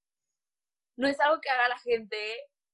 no 0.96 1.08
es 1.08 1.20
algo 1.20 1.42
que 1.42 1.50
haga 1.50 1.70
la 1.70 1.80
gente 1.80 2.18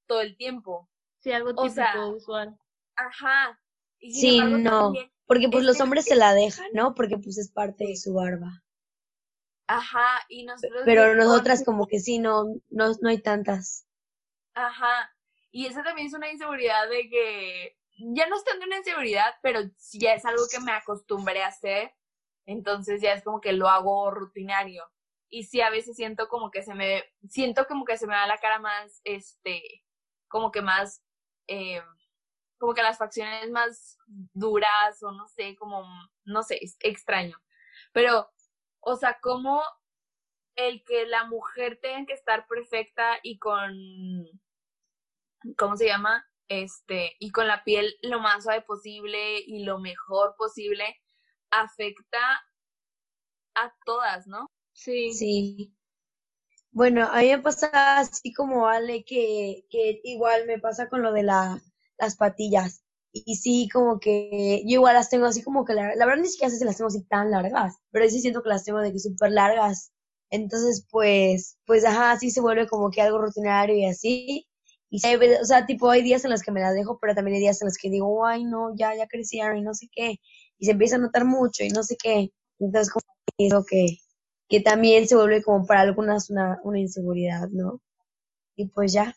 todo 0.07 0.21
el 0.21 0.35
tiempo. 0.37 0.89
Sí, 1.19 1.31
algo 1.31 1.53
típico, 1.53 2.09
usual. 2.09 2.57
Ajá, 2.95 3.59
sí, 3.99 4.41
no, 4.41 4.93
porque 5.25 5.49
pues 5.49 5.63
los 5.63 5.79
hombres 5.79 6.05
se 6.05 6.15
la 6.15 6.33
dejan, 6.33 6.67
¿no? 6.73 6.95
Porque 6.95 7.17
pues 7.17 7.37
es 7.37 7.51
parte 7.51 7.85
de 7.85 7.95
su 7.95 8.13
barba. 8.13 8.63
Ajá, 9.67 10.25
y 10.27 10.43
nosotros... 10.45 10.81
Pero 10.85 11.15
nosotras 11.15 11.63
como 11.63 11.85
que 11.85 11.99
sí, 11.99 12.19
no, 12.19 12.45
no, 12.69 12.91
no 13.01 13.09
hay 13.09 13.21
tantas. 13.21 13.85
Ajá, 14.55 15.15
y 15.51 15.65
esa 15.65 15.83
también 15.83 16.07
es 16.07 16.13
una 16.13 16.31
inseguridad 16.31 16.89
de 16.89 17.09
que 17.09 17.77
ya 17.97 18.27
no 18.27 18.35
es 18.35 18.43
tanto 18.43 18.65
una 18.65 18.77
inseguridad, 18.77 19.35
pero 19.41 19.61
ya 19.93 20.13
es 20.13 20.25
algo 20.25 20.43
que 20.49 20.59
me 20.59 20.71
acostumbré 20.71 21.43
a 21.43 21.47
hacer, 21.47 21.93
entonces 22.45 23.01
ya 23.01 23.13
es 23.13 23.23
como 23.23 23.41
que 23.41 23.53
lo 23.53 23.67
hago 23.67 24.11
rutinario. 24.11 24.83
Y 25.29 25.43
sí, 25.43 25.61
a 25.61 25.69
veces 25.69 25.95
siento 25.95 26.27
como 26.27 26.49
que 26.49 26.63
se 26.63 26.73
me, 26.73 27.03
siento 27.29 27.67
como 27.67 27.85
que 27.85 27.97
se 27.97 28.07
me 28.07 28.15
da 28.15 28.25
la 28.25 28.39
cara 28.39 28.59
más, 28.59 29.01
este, 29.03 29.61
como 30.27 30.51
que 30.51 30.61
más, 30.61 31.03
eh, 31.47 31.81
como 32.57 32.73
que 32.73 32.81
las 32.83 32.97
facciones 32.97 33.49
más 33.51 33.97
duras 34.33 35.03
o 35.03 35.11
no 35.11 35.27
sé, 35.27 35.55
como, 35.57 35.85
no 36.25 36.43
sé, 36.43 36.57
es 36.61 36.77
extraño. 36.79 37.37
Pero, 37.93 38.29
o 38.79 38.95
sea, 38.95 39.19
como 39.21 39.61
el 40.55 40.83
que 40.83 41.05
la 41.05 41.25
mujer 41.25 41.79
tenga 41.81 42.05
que 42.07 42.13
estar 42.13 42.47
perfecta 42.47 43.19
y 43.23 43.37
con, 43.39 43.73
¿cómo 45.57 45.77
se 45.77 45.87
llama? 45.87 46.25
Este, 46.47 47.15
y 47.19 47.31
con 47.31 47.47
la 47.47 47.63
piel 47.63 47.95
lo 48.01 48.19
más 48.19 48.43
suave 48.43 48.61
posible 48.61 49.39
y 49.45 49.63
lo 49.63 49.79
mejor 49.79 50.35
posible, 50.37 50.95
afecta 51.51 52.19
a 53.55 53.71
todas, 53.85 54.27
¿no? 54.27 54.47
Sí. 54.73 55.13
Sí. 55.13 55.75
Bueno, 56.71 57.07
a 57.11 57.19
mí 57.21 57.27
me 57.29 57.39
pasa 57.39 57.99
así 57.99 58.33
como 58.33 58.67
Ale, 58.67 59.03
que, 59.03 59.65
que 59.69 60.01
igual 60.03 60.45
me 60.47 60.59
pasa 60.59 60.89
con 60.89 61.01
lo 61.03 61.11
de 61.13 61.23
la 61.23 61.61
las 61.97 62.15
patillas. 62.17 62.83
Y 63.11 63.35
sí, 63.37 63.69
como 63.73 63.99
que 63.99 64.61
yo 64.65 64.75
igual 64.75 64.95
las 64.95 65.09
tengo 65.09 65.25
así 65.27 65.43
como 65.43 65.65
que, 65.65 65.73
la, 65.73 65.95
la 65.95 66.05
verdad 66.05 66.21
ni 66.23 66.29
siquiera 66.29 66.51
sé 66.51 66.57
si 66.59 66.65
las 66.65 66.77
tengo 66.77 66.87
así 66.89 67.03
tan 67.05 67.31
largas, 67.31 67.75
pero 67.91 68.07
sí 68.09 68.21
siento 68.21 68.43
que 68.43 68.49
las 68.49 68.63
tengo 68.65 68.79
de 68.79 68.93
que 68.93 68.99
súper 68.99 69.31
largas. 69.31 69.91
Entonces, 70.31 70.85
pues, 70.91 71.57
pues, 71.65 71.85
ajá, 71.85 72.11
así 72.11 72.31
se 72.31 72.41
vuelve 72.41 72.67
como 72.67 72.91
que 72.91 73.01
algo 73.01 73.19
rutinario 73.19 73.75
y 73.77 73.85
así. 73.85 74.47
Y 74.89 74.99
sí, 74.99 75.07
o 75.15 75.45
sea, 75.45 75.65
tipo, 75.65 75.89
hay 75.89 76.01
días 76.01 76.25
en 76.25 76.31
los 76.31 76.41
que 76.41 76.51
me 76.51 76.61
las 76.61 76.73
dejo, 76.73 76.97
pero 76.99 77.13
también 77.15 77.35
hay 77.35 77.41
días 77.41 77.61
en 77.61 77.67
los 77.67 77.77
que 77.77 77.89
digo, 77.89 78.25
ay, 78.25 78.43
no, 78.43 78.75
ya, 78.75 78.95
ya 78.95 79.07
crecieron 79.07 79.57
y 79.57 79.61
no 79.61 79.73
sé 79.73 79.87
qué. 79.91 80.17
Y 80.57 80.65
se 80.65 80.71
empieza 80.71 80.95
a 80.95 80.99
notar 80.99 81.25
mucho 81.25 81.63
y 81.63 81.69
no 81.69 81.83
sé 81.83 81.95
qué. 82.01 82.31
Entonces, 82.59 82.91
como 82.91 83.65
que, 83.65 83.97
que 84.49 84.61
también 84.61 85.07
se 85.07 85.15
vuelve 85.15 85.43
como 85.43 85.65
para 85.65 85.81
algunas 85.81 86.29
una, 86.29 86.59
una 86.63 86.79
inseguridad, 86.79 87.49
¿no? 87.51 87.81
Y 88.55 88.67
pues 88.67 88.93
ya. 88.93 89.15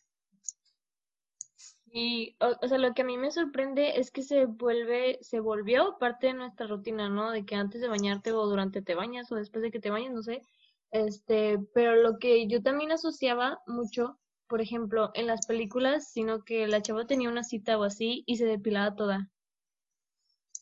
Y, 1.94 2.36
o, 2.40 2.56
o 2.62 2.68
sea, 2.68 2.78
lo 2.78 2.94
que 2.94 3.02
a 3.02 3.04
mí 3.04 3.18
me 3.18 3.30
sorprende 3.30 3.98
es 3.98 4.10
que 4.10 4.22
se 4.22 4.46
vuelve, 4.46 5.18
se 5.20 5.40
volvió 5.40 5.98
parte 5.98 6.28
de 6.28 6.34
nuestra 6.34 6.66
rutina, 6.66 7.10
¿no? 7.10 7.30
De 7.30 7.44
que 7.44 7.54
antes 7.54 7.80
de 7.82 7.88
bañarte 7.88 8.32
o 8.32 8.46
durante 8.46 8.80
te 8.82 8.94
bañas 8.94 9.30
o 9.30 9.36
después 9.36 9.62
de 9.62 9.70
que 9.70 9.80
te 9.80 9.90
bañas, 9.90 10.14
no 10.14 10.22
sé. 10.22 10.42
Este, 10.90 11.58
pero 11.74 11.96
lo 11.96 12.18
que 12.18 12.46
yo 12.46 12.62
también 12.62 12.92
asociaba 12.92 13.60
mucho, 13.66 14.18
por 14.52 14.60
ejemplo, 14.60 15.10
en 15.14 15.26
las 15.26 15.46
películas, 15.46 16.12
sino 16.12 16.44
que 16.44 16.66
la 16.66 16.82
chava 16.82 17.06
tenía 17.06 17.30
una 17.30 17.42
cita 17.42 17.78
o 17.78 17.84
así 17.84 18.22
y 18.26 18.36
se 18.36 18.44
depilaba 18.44 18.94
toda. 18.94 19.30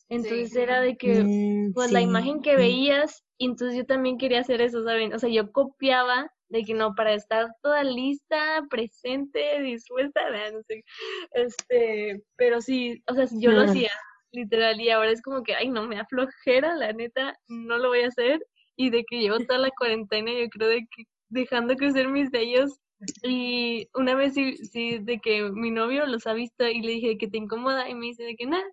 Entonces 0.07 0.55
era 0.55 0.79
de 0.79 0.95
que, 0.95 1.25
Mm, 1.25 1.73
pues 1.73 1.91
la 1.91 1.99
imagen 1.99 2.41
que 2.41 2.55
veías, 2.55 3.25
y 3.37 3.47
entonces 3.47 3.75
yo 3.75 3.85
también 3.85 4.17
quería 4.17 4.39
hacer 4.39 4.61
eso, 4.61 4.81
¿saben? 4.85 5.13
O 5.13 5.19
sea, 5.19 5.29
yo 5.29 5.51
copiaba 5.51 6.31
de 6.47 6.63
que 6.63 6.73
no, 6.73 6.95
para 6.95 7.13
estar 7.13 7.49
toda 7.61 7.83
lista, 7.83 8.65
presente, 8.69 9.61
dispuesta, 9.61 10.21
no 10.53 10.61
sé, 10.63 10.85
este, 11.33 12.23
pero 12.37 12.61
sí, 12.61 13.03
o 13.09 13.13
sea, 13.13 13.25
yo 13.41 13.51
lo 13.51 13.63
hacía, 13.63 13.91
literal, 14.31 14.79
y 14.79 14.89
ahora 14.89 15.11
es 15.11 15.21
como 15.21 15.43
que, 15.43 15.53
ay, 15.53 15.67
no, 15.67 15.85
me 15.85 15.97
da 15.97 16.05
flojera, 16.05 16.77
la 16.77 16.93
neta, 16.93 17.37
no 17.49 17.77
lo 17.77 17.89
voy 17.89 18.03
a 18.03 18.07
hacer, 18.07 18.39
y 18.77 18.89
de 18.89 19.03
que 19.03 19.19
llevo 19.19 19.37
toda 19.39 19.59
la 19.59 19.71
cuarentena, 19.77 20.31
yo 20.31 20.47
creo 20.47 20.69
de 20.69 20.87
que 20.95 21.03
dejando 21.27 21.75
crecer 21.75 22.07
mis 22.07 22.31
vellos, 22.31 22.79
y 23.23 23.87
una 23.93 24.15
vez 24.15 24.33
sí, 24.33 24.57
sí, 24.67 24.99
de 24.99 25.19
que 25.19 25.49
mi 25.51 25.71
novio 25.71 26.05
los 26.07 26.27
ha 26.27 26.33
visto 26.33 26.67
y 26.67 26.81
le 26.81 26.93
dije 26.93 27.17
que 27.17 27.27
te 27.27 27.37
incomoda, 27.37 27.89
y 27.89 27.95
me 27.95 28.07
dice 28.07 28.23
de 28.23 28.35
que 28.35 28.45
nada, 28.47 28.63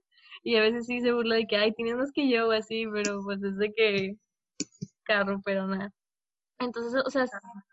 y 0.43 0.57
a 0.57 0.61
veces 0.63 0.87
sí 0.87 1.01
se 1.01 1.13
burla 1.13 1.37
de 1.37 1.47
que, 1.47 1.57
ay, 1.57 1.73
tienes 1.75 1.97
más 1.97 2.13
que 2.13 2.29
yo 2.29 2.49
o 2.49 2.53
así, 2.53 2.87
pero 2.93 3.23
pues 3.25 3.43
es 3.43 3.57
de 3.59 3.73
que 3.73 4.17
carro, 5.05 5.41
pero 5.45 5.67
nada. 5.67 5.93
Entonces, 6.59 7.03
o 7.07 7.11
sea, 7.11 7.27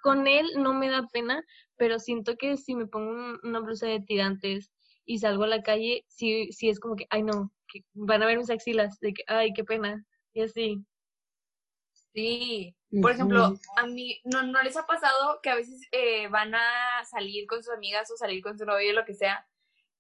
con 0.04 0.28
él 0.28 0.48
no 0.58 0.74
me 0.74 0.90
da 0.90 1.08
pena, 1.14 1.44
pero 1.78 2.00
siento 2.00 2.36
que 2.38 2.58
si 2.58 2.76
me 2.76 2.88
pongo 2.88 3.12
un- 3.12 3.40
una 3.44 3.60
blusa 3.62 3.88
de 3.88 4.02
tirantes 4.02 4.72
y 5.06 5.20
salgo 5.20 5.44
a 5.46 5.48
la 5.48 5.64
calle, 5.64 6.06
sí, 6.10 6.52
sí 6.54 6.70
es 6.70 6.80
como 6.80 6.96
que, 6.96 7.08
ay, 7.12 7.24
no, 7.24 7.52
que 7.68 7.82
van 7.94 8.24
a 8.24 8.28
ver 8.28 8.38
mis 8.38 8.50
axilas, 8.52 9.00
de 9.02 9.14
que, 9.14 9.24
ay, 9.28 9.54
qué 9.54 9.64
pena, 9.66 10.06
y 10.34 10.42
así. 10.44 10.86
Sí, 12.16 12.74
por 13.02 13.12
ejemplo, 13.12 13.60
a 13.76 13.86
mí, 13.88 14.22
¿no, 14.24 14.44
no 14.44 14.64
les 14.64 14.78
ha 14.78 14.86
pasado 14.86 15.42
que 15.44 15.50
a 15.50 15.56
veces 15.56 15.82
eh, 15.92 16.30
van 16.30 16.56
a 16.56 17.04
salir 17.04 17.46
con 17.46 17.62
sus 17.62 17.74
amigas 17.74 18.10
o 18.10 18.16
salir 18.16 18.42
con 18.42 18.58
su 18.58 18.66
novio 18.66 18.92
o 18.92 18.94
lo 18.96 19.04
que 19.04 19.14
sea 19.14 19.46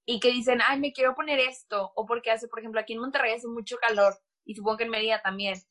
y 0.05 0.21
que 0.21 0.31
dicen, 0.31 0.61
ay, 0.65 0.79
me 0.79 0.93
quiero 0.93 1.13
poner 1.13 1.39
esto? 1.39 1.91
O 1.95 2.05
porque 2.05 2.31
hace, 2.31 2.47
por 2.47 2.59
ejemplo, 2.59 2.79
aquí 2.79 2.93
en 2.93 3.01
Monterrey 3.01 3.33
hace 3.33 3.49
mucho 3.49 3.75
calor 3.77 4.17
y 4.45 4.55
supongo 4.55 4.77
que 4.77 4.83
en 4.85 4.91
Mérida 4.91 5.21
también. 5.21 5.61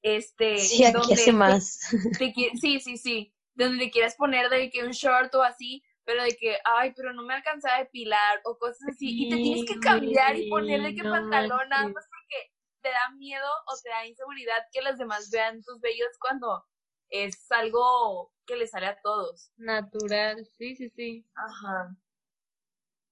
Este, 0.00 0.58
Sí, 0.58 0.84
aquí 0.84 0.92
donde 0.92 1.14
hace 1.14 1.32
más. 1.32 1.80
te 2.18 2.32
sí, 2.60 2.78
sí, 2.78 2.96
sí, 2.96 3.34
donde 3.54 3.86
te 3.86 3.90
quieras 3.90 4.14
poner 4.14 4.48
de 4.50 4.70
que 4.70 4.84
un 4.84 4.92
short 4.92 5.34
o 5.34 5.42
así, 5.42 5.82
pero 6.04 6.22
de 6.22 6.36
que, 6.36 6.56
ay, 6.64 6.92
pero 6.94 7.12
no 7.12 7.24
me 7.24 7.34
alcanza 7.34 7.74
a 7.74 7.80
depilar 7.80 8.40
o 8.44 8.58
cosas 8.58 8.90
así, 8.90 9.26
y 9.26 9.28
te 9.28 9.36
tienes 9.36 9.64
que 9.64 9.80
cambiar 9.80 10.36
y 10.36 10.48
poner 10.48 10.82
de 10.82 10.94
que 10.94 11.02
no 11.02 11.10
pantalón 11.10 11.68
nada 11.68 11.88
más 11.88 12.06
porque 12.08 12.53
te 12.84 12.90
da 12.90 13.16
miedo 13.16 13.48
o 13.66 13.72
te 13.82 13.88
da 13.88 14.06
inseguridad 14.06 14.62
que 14.70 14.82
los 14.82 14.98
demás 14.98 15.30
vean 15.30 15.62
tus 15.62 15.80
vellos 15.80 16.18
cuando 16.20 16.64
es 17.08 17.50
algo 17.50 18.30
que 18.46 18.56
le 18.56 18.66
sale 18.66 18.86
a 18.86 19.00
todos. 19.00 19.50
Natural, 19.56 20.46
sí, 20.58 20.76
sí, 20.76 20.90
sí. 20.90 21.26
Ajá. 21.34 21.96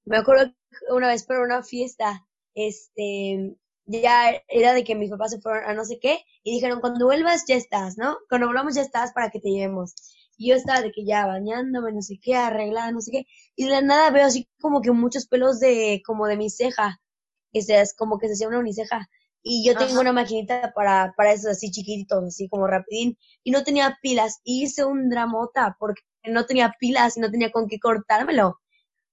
Me 0.05 0.19
acuerdo 0.19 0.52
que 0.52 0.93
una 0.93 1.09
vez 1.09 1.25
para 1.25 1.41
una 1.41 1.62
fiesta, 1.62 2.26
este, 2.55 3.57
ya 3.87 4.43
era 4.49 4.75
de 4.75 4.85
que 4.85 4.95
mis 4.95 5.11
papás 5.11 5.31
se 5.31 5.41
fueron 5.41 5.64
a 5.64 5.73
no 5.73 5.87
sé 5.87 5.99
qué 6.00 6.23
y 6.43 6.52
dijeron, 6.52 6.81
cuando 6.81 7.07
vuelvas 7.07 7.45
ya 7.49 7.57
estás, 7.57 7.97
¿no? 7.97 8.19
Cuando 8.29 8.49
volvamos 8.49 8.75
ya 8.75 8.83
estás 8.83 9.12
para 9.14 9.31
que 9.31 9.41
te 9.41 9.49
llevemos. 9.49 9.95
Y 10.37 10.50
yo 10.50 10.57
estaba 10.57 10.83
de 10.83 10.93
que 10.93 11.07
ya 11.07 11.25
bañándome, 11.26 11.93
no 11.93 12.02
sé 12.02 12.19
qué, 12.21 12.35
arreglada, 12.35 12.93
no 12.93 13.00
sé 13.00 13.11
qué, 13.11 13.26
y 13.57 13.64
de 13.64 13.71
la 13.71 13.81
nada 13.81 14.11
veo 14.11 14.26
así 14.26 14.50
como 14.61 14.83
que 14.83 14.91
muchos 14.91 15.26
pelos 15.26 15.61
de, 15.61 16.02
como 16.05 16.26
de 16.26 16.37
mi 16.37 16.50
ceja, 16.50 17.00
que 17.52 17.62
se, 17.62 17.81
es 17.81 17.95
como 17.95 18.19
que 18.19 18.26
se 18.29 18.35
hacía 18.35 18.49
una 18.49 18.59
uniceja. 18.59 19.09
Y 19.43 19.67
yo 19.67 19.77
tengo 19.77 19.93
Ajá. 19.93 20.01
una 20.01 20.13
maquinita 20.13 20.73
para, 20.75 21.15
para 21.17 21.33
esos 21.33 21.53
así 21.53 21.71
chiquititos, 21.71 22.25
así 22.25 22.49
como 22.49 22.67
rapidín, 22.67 23.19
y 23.43 23.51
no 23.51 23.65
tenía 23.65 23.99
pilas, 24.01 24.41
y 24.45 24.63
hice 24.63 24.85
un 24.85 25.09
dramota 25.11 25.77
porque 25.79 26.03
no 26.25 26.47
tenía 26.47 26.75
pilas 26.79 27.17
y 27.17 27.21
no 27.21 27.31
tenía 27.31 27.51
con 27.51 27.69
qué 27.69 27.79
cortármelo. 27.81 28.61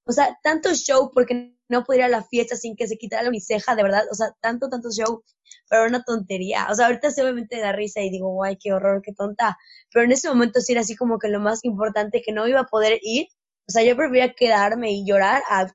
O 0.06 0.12
sea, 0.12 0.38
tanto 0.44 0.74
show 0.74 1.12
porque 1.14 1.56
no 1.70 1.84
podía 1.84 2.00
ir 2.00 2.06
a 2.06 2.18
la 2.18 2.24
fiesta 2.24 2.56
sin 2.56 2.76
que 2.76 2.88
se 2.88 2.98
quitara 2.98 3.24
la 3.24 3.30
uniceja, 3.30 3.76
de 3.76 3.84
verdad. 3.84 4.06
O 4.12 4.16
sea, 4.16 4.36
tanto, 4.42 4.68
tanto 4.70 4.90
show, 4.92 5.24
pero 5.70 5.86
una 5.86 6.04
tontería. 6.04 6.68
O 6.72 6.76
sea, 6.76 6.88
ahorita 6.88 7.12
sí 7.12 7.22
obviamente 7.22 7.60
da 7.60 7.72
risa 7.72 8.02
y 8.02 8.10
digo, 8.10 8.30
guay, 8.30 8.58
qué 8.58 8.74
horror, 8.74 9.02
qué 9.04 9.14
tonta. 9.14 9.58
Pero 9.94 10.06
en 10.06 10.12
ese 10.12 10.28
momento 10.28 10.62
sí 10.62 10.72
era 10.74 10.82
así 10.82 10.96
como 10.96 11.20
que 11.20 11.30
lo 11.30 11.40
más 11.40 11.64
importante, 11.64 12.24
que 12.24 12.34
no 12.34 12.48
iba 12.48 12.62
a 12.62 12.66
poder 12.66 13.00
ir. 13.04 13.28
O 13.68 13.72
sea, 13.72 13.84
yo 13.84 13.96
prefería 13.96 14.34
quedarme 14.34 14.92
y 14.92 15.06
llorar 15.06 15.44
a, 15.48 15.68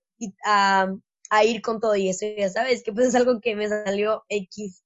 a, 0.45 0.93
a 1.37 1.45
ir 1.45 1.63
con 1.63 1.81
todo 1.81 1.97
y 1.97 2.09
eso, 2.09 2.27
ya 2.39 2.49
sabes, 2.51 2.83
que 2.85 2.93
pues 2.93 3.09
es 3.09 3.15
algo 3.15 3.41
que 3.41 3.57
me 3.57 3.69
salió 3.69 4.25
X. 4.29 4.83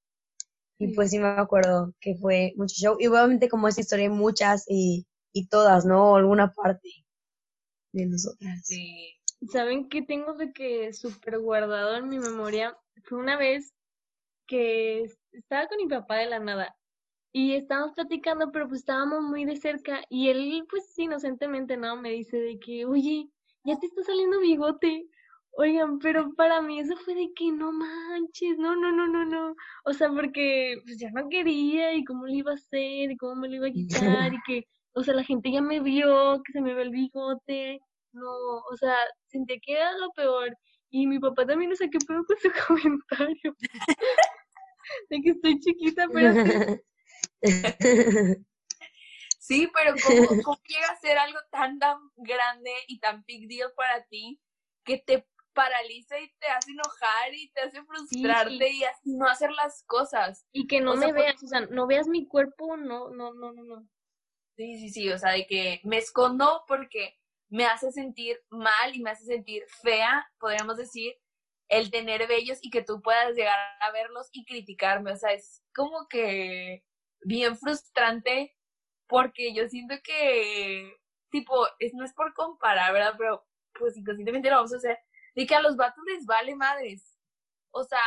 Y 0.78 0.88
pues 0.94 1.10
sí 1.10 1.18
me 1.20 1.28
acuerdo 1.28 1.94
que 2.00 2.16
fue 2.16 2.52
mucho 2.56 2.74
show. 2.78 2.96
Y 3.00 3.06
obviamente 3.08 3.48
como 3.48 3.68
esa 3.68 3.80
historia 3.82 4.06
hay 4.06 4.12
muchas 4.14 4.64
y, 4.68 5.06
y 5.32 5.48
todas, 5.48 5.84
¿no? 5.86 6.16
Alguna 6.16 6.52
parte 6.54 6.88
de 7.92 8.06
nosotras. 8.06 8.64
Sí. 8.64 9.14
¿Saben 9.52 9.88
qué 9.88 10.02
tengo 10.02 10.34
de 10.34 10.52
que 10.52 10.92
súper 10.92 11.38
guardado 11.38 11.96
en 11.96 12.08
mi 12.08 12.18
memoria? 12.18 12.76
Fue 13.04 13.18
una 13.18 13.36
vez 13.36 13.72
que 14.46 15.02
es- 15.04 15.18
estaba 15.32 15.68
con 15.68 15.78
mi 15.78 15.88
papá 15.88 16.16
de 16.18 16.26
la 16.26 16.40
nada 16.40 16.76
y 17.32 17.54
estábamos 17.54 17.94
platicando, 17.94 18.52
pero 18.52 18.68
pues 18.68 18.80
estábamos 18.82 19.22
muy 19.22 19.44
de 19.46 19.56
cerca 19.56 20.02
y 20.10 20.30
él 20.30 20.66
pues 20.70 20.98
inocentemente, 20.98 21.76
¿no? 21.76 21.96
Me 21.96 22.10
dice 22.12 22.38
de 22.38 22.58
que, 22.60 22.86
oye, 22.86 23.30
ya 23.64 23.78
te 23.78 23.86
está 23.86 24.02
saliendo 24.04 24.40
bigote. 24.40 25.08
Oigan, 25.60 25.98
pero 25.98 26.32
para 26.36 26.62
mí 26.62 26.78
eso 26.78 26.96
fue 26.98 27.16
de 27.16 27.32
que 27.34 27.50
no 27.50 27.72
manches, 27.72 28.56
no, 28.58 28.76
no, 28.76 28.92
no, 28.92 29.08
no, 29.08 29.24
no. 29.24 29.56
O 29.84 29.92
sea, 29.92 30.08
porque 30.08 30.76
pues 30.84 31.00
ya 31.00 31.10
no 31.10 31.28
quería 31.28 31.94
y 31.94 32.04
cómo 32.04 32.26
lo 32.26 32.32
iba 32.32 32.52
a 32.52 32.54
hacer 32.54 33.10
y 33.10 33.16
cómo 33.16 33.34
me 33.34 33.48
lo 33.48 33.56
iba 33.56 33.66
a 33.66 33.72
quitar 33.72 34.32
y 34.32 34.38
que, 34.46 34.68
o 34.92 35.02
sea, 35.02 35.14
la 35.14 35.24
gente 35.24 35.50
ya 35.50 35.60
me 35.60 35.80
vio, 35.80 36.40
que 36.44 36.52
se 36.52 36.60
me 36.60 36.74
ve 36.74 36.82
el 36.82 36.90
bigote. 36.90 37.80
No, 38.12 38.30
o 38.30 38.76
sea, 38.76 38.94
sentía 39.26 39.56
que 39.60 39.72
era 39.72 39.90
lo 39.98 40.12
peor. 40.12 40.56
Y 40.90 41.08
mi 41.08 41.18
papá 41.18 41.44
también, 41.44 41.72
o 41.72 41.74
sea, 41.74 41.88
qué 41.90 41.98
pedo 42.06 42.24
con 42.24 42.36
su 42.38 42.50
comentario. 42.68 43.56
De 45.10 45.20
que 45.20 45.30
estoy 45.30 45.58
chiquita, 45.58 46.06
pero 46.14 46.34
sí. 49.40 49.68
Pero 49.74 49.94
¿cómo, 50.06 50.42
cómo 50.44 50.58
llega 50.68 50.86
a 50.86 51.00
ser 51.00 51.18
algo 51.18 51.40
tan, 51.50 51.80
tan 51.80 51.98
grande 52.16 52.70
y 52.86 53.00
tan 53.00 53.24
big 53.26 53.48
deal 53.48 53.72
para 53.76 54.04
ti 54.04 54.38
que 54.84 54.98
te 55.04 55.26
paraliza 55.58 56.18
y 56.20 56.28
te 56.38 56.46
hace 56.48 56.70
enojar 56.72 57.34
y 57.34 57.50
te 57.52 57.62
hace 57.62 57.82
frustrarte 57.84 58.70
y 58.70 58.84
así 58.84 59.14
no 59.16 59.26
hacer 59.26 59.50
las 59.52 59.82
cosas? 59.84 60.46
Y 60.52 60.66
que 60.66 60.80
no 60.82 60.92
O 60.92 60.96
sea, 60.96 61.08
me 61.08 61.12
por- 61.12 61.22
veas, 61.22 61.42
o 61.42 61.46
sea, 61.46 61.60
no 61.62 61.86
veas 61.86 62.06
mi 62.06 62.26
cuerpo, 62.28 62.76
no, 62.76 63.08
no, 63.10 63.32
no, 63.34 63.52
no, 63.52 63.62
no. 63.64 63.88
Sí, 64.56 64.78
sí, 64.78 64.88
sí, 64.90 65.10
o 65.10 65.18
sea, 65.18 65.32
de 65.32 65.46
que 65.46 65.80
me 65.84 65.98
escondo 65.98 66.64
porque 66.66 67.16
me 67.48 67.64
hace 67.66 67.92
sentir 67.92 68.38
mal 68.50 68.94
y 68.94 69.00
me 69.00 69.10
hace 69.10 69.24
sentir 69.24 69.64
fea, 69.82 70.26
podríamos 70.40 70.76
decir, 70.76 71.14
el 71.68 71.90
tener 71.90 72.26
vellos 72.26 72.58
y 72.62 72.70
que 72.70 72.82
tú 72.82 73.00
puedas 73.02 73.34
llegar 73.36 73.56
a 73.80 73.90
verlos 73.92 74.28
y 74.32 74.44
criticarme, 74.44 75.12
o 75.12 75.16
sea, 75.16 75.32
es 75.32 75.62
como 75.74 76.08
que 76.08 76.84
bien 77.22 77.56
frustrante 77.56 78.56
porque 79.06 79.54
yo 79.54 79.68
siento 79.68 79.94
que, 80.02 80.92
tipo, 81.30 81.66
es, 81.78 81.94
no 81.94 82.04
es 82.04 82.12
por 82.14 82.34
comparar, 82.34 82.92
¿verdad? 82.92 83.14
Pero 83.18 83.46
pues 83.78 83.96
inconscientemente 83.96 84.50
lo 84.50 84.56
vamos 84.56 84.74
a 84.74 84.76
hacer, 84.78 84.98
de 85.38 85.46
que 85.46 85.54
a 85.54 85.62
los 85.62 85.76
vatos 85.76 86.02
les 86.04 86.26
vale 86.26 86.56
madres. 86.56 87.16
O 87.70 87.84
sea, 87.84 88.00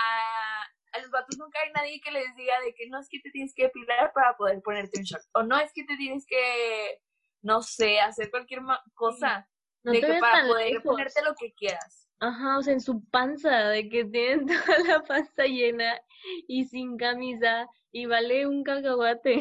a 0.91 0.99
los 0.99 1.09
vatos 1.11 1.37
nunca 1.37 1.59
hay 1.61 1.71
nadie 1.71 2.01
que 2.01 2.11
les 2.11 2.35
diga 2.35 2.59
de 2.59 2.73
que 2.73 2.89
no 2.89 2.99
es 2.99 3.07
que 3.07 3.21
te 3.21 3.31
tienes 3.31 3.53
que 3.55 3.63
depilar 3.63 4.11
para 4.11 4.35
poder 4.35 4.61
ponerte 4.61 4.99
un 4.99 5.05
short. 5.05 5.23
O 5.35 5.43
no 5.43 5.57
es 5.57 5.71
que 5.73 5.85
te 5.85 5.95
tienes 5.95 6.25
que, 6.27 6.99
no 7.41 7.61
sé, 7.61 8.01
hacer 8.01 8.29
cualquier 8.31 8.59
cosa. 8.95 9.47
No 9.81 9.93
de 9.93 10.01
te 10.01 10.07
que 10.07 10.19
para 10.19 10.45
poder 10.45 10.71
lejos. 10.71 10.83
ponerte 10.83 11.21
lo 11.23 11.33
que 11.35 11.53
quieras. 11.53 12.09
Ajá, 12.19 12.57
o 12.57 12.63
sea, 12.63 12.73
en 12.73 12.81
su 12.81 13.01
panza, 13.05 13.69
de 13.69 13.87
que 13.87 14.03
tienen 14.03 14.45
toda 14.65 14.79
la 14.79 15.01
panza 15.01 15.45
llena 15.45 16.01
y 16.49 16.65
sin 16.65 16.97
camisa 16.97 17.65
y 17.93 18.07
vale 18.07 18.45
un 18.45 18.65
cacahuate. 18.65 19.39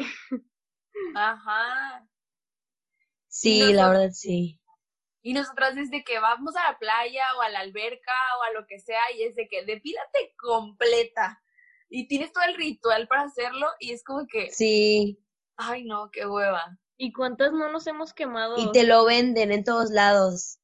Ajá. 1.13 2.07
Sí, 3.27 3.73
la 3.73 3.89
verdad 3.89 4.11
sí. 4.11 4.60
Y 5.23 5.33
nosotras 5.33 5.75
desde 5.75 6.03
que 6.03 6.19
vamos 6.19 6.55
a 6.55 6.71
la 6.71 6.79
playa 6.79 7.23
o 7.37 7.41
a 7.41 7.49
la 7.49 7.59
alberca 7.59 8.13
o 8.39 8.43
a 8.43 8.59
lo 8.59 8.65
que 8.65 8.79
sea, 8.79 9.01
y 9.15 9.23
es 9.23 9.35
de 9.35 9.47
que 9.47 9.63
depílate 9.65 10.33
completa. 10.37 11.41
Y 11.89 12.07
tienes 12.07 12.31
todo 12.31 12.43
el 12.45 12.55
ritual 12.55 13.07
para 13.07 13.23
hacerlo 13.23 13.67
y 13.79 13.91
es 13.91 14.03
como 14.03 14.25
que, 14.25 14.49
Sí, 14.51 15.19
ay 15.57 15.83
no, 15.83 16.09
qué 16.11 16.25
hueva. 16.25 16.77
¿Y 16.97 17.11
cuántas 17.13 17.51
no 17.51 17.71
nos 17.71 17.85
hemos 17.87 18.13
quemado? 18.13 18.55
y 18.57 18.71
te 18.71 18.83
lo 18.83 19.05
venden 19.05 19.51
en 19.51 19.63
todos 19.63 19.91
lados. 19.91 20.59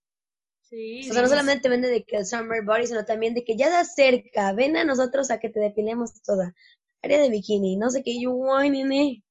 Sí, 0.61 1.09
O 1.09 1.13
sea, 1.13 1.21
no 1.21 1.29
solamente 1.29 1.61
te 1.61 1.69
venden 1.69 1.91
de 1.91 2.03
que 2.03 2.17
el 2.17 2.25
summer 2.25 2.63
body, 2.63 2.87
sino 2.87 3.05
también 3.05 3.33
de 3.33 3.43
que 3.43 3.55
ya 3.55 3.75
de 3.77 3.85
cerca, 3.85 4.51
ven 4.53 4.75
a 4.75 4.83
nosotros 4.83 5.31
a 5.31 5.39
que 5.39 5.49
te 5.49 5.59
depilemos 5.59 6.21
toda. 6.23 6.53
Área 7.01 7.19
de 7.19 7.29
bikini, 7.29 7.77
no 7.77 7.89
sé 7.89 8.03
qué, 8.03 8.19
yo, 8.19 8.53
ay, 8.53 8.69
nene, 8.69 9.23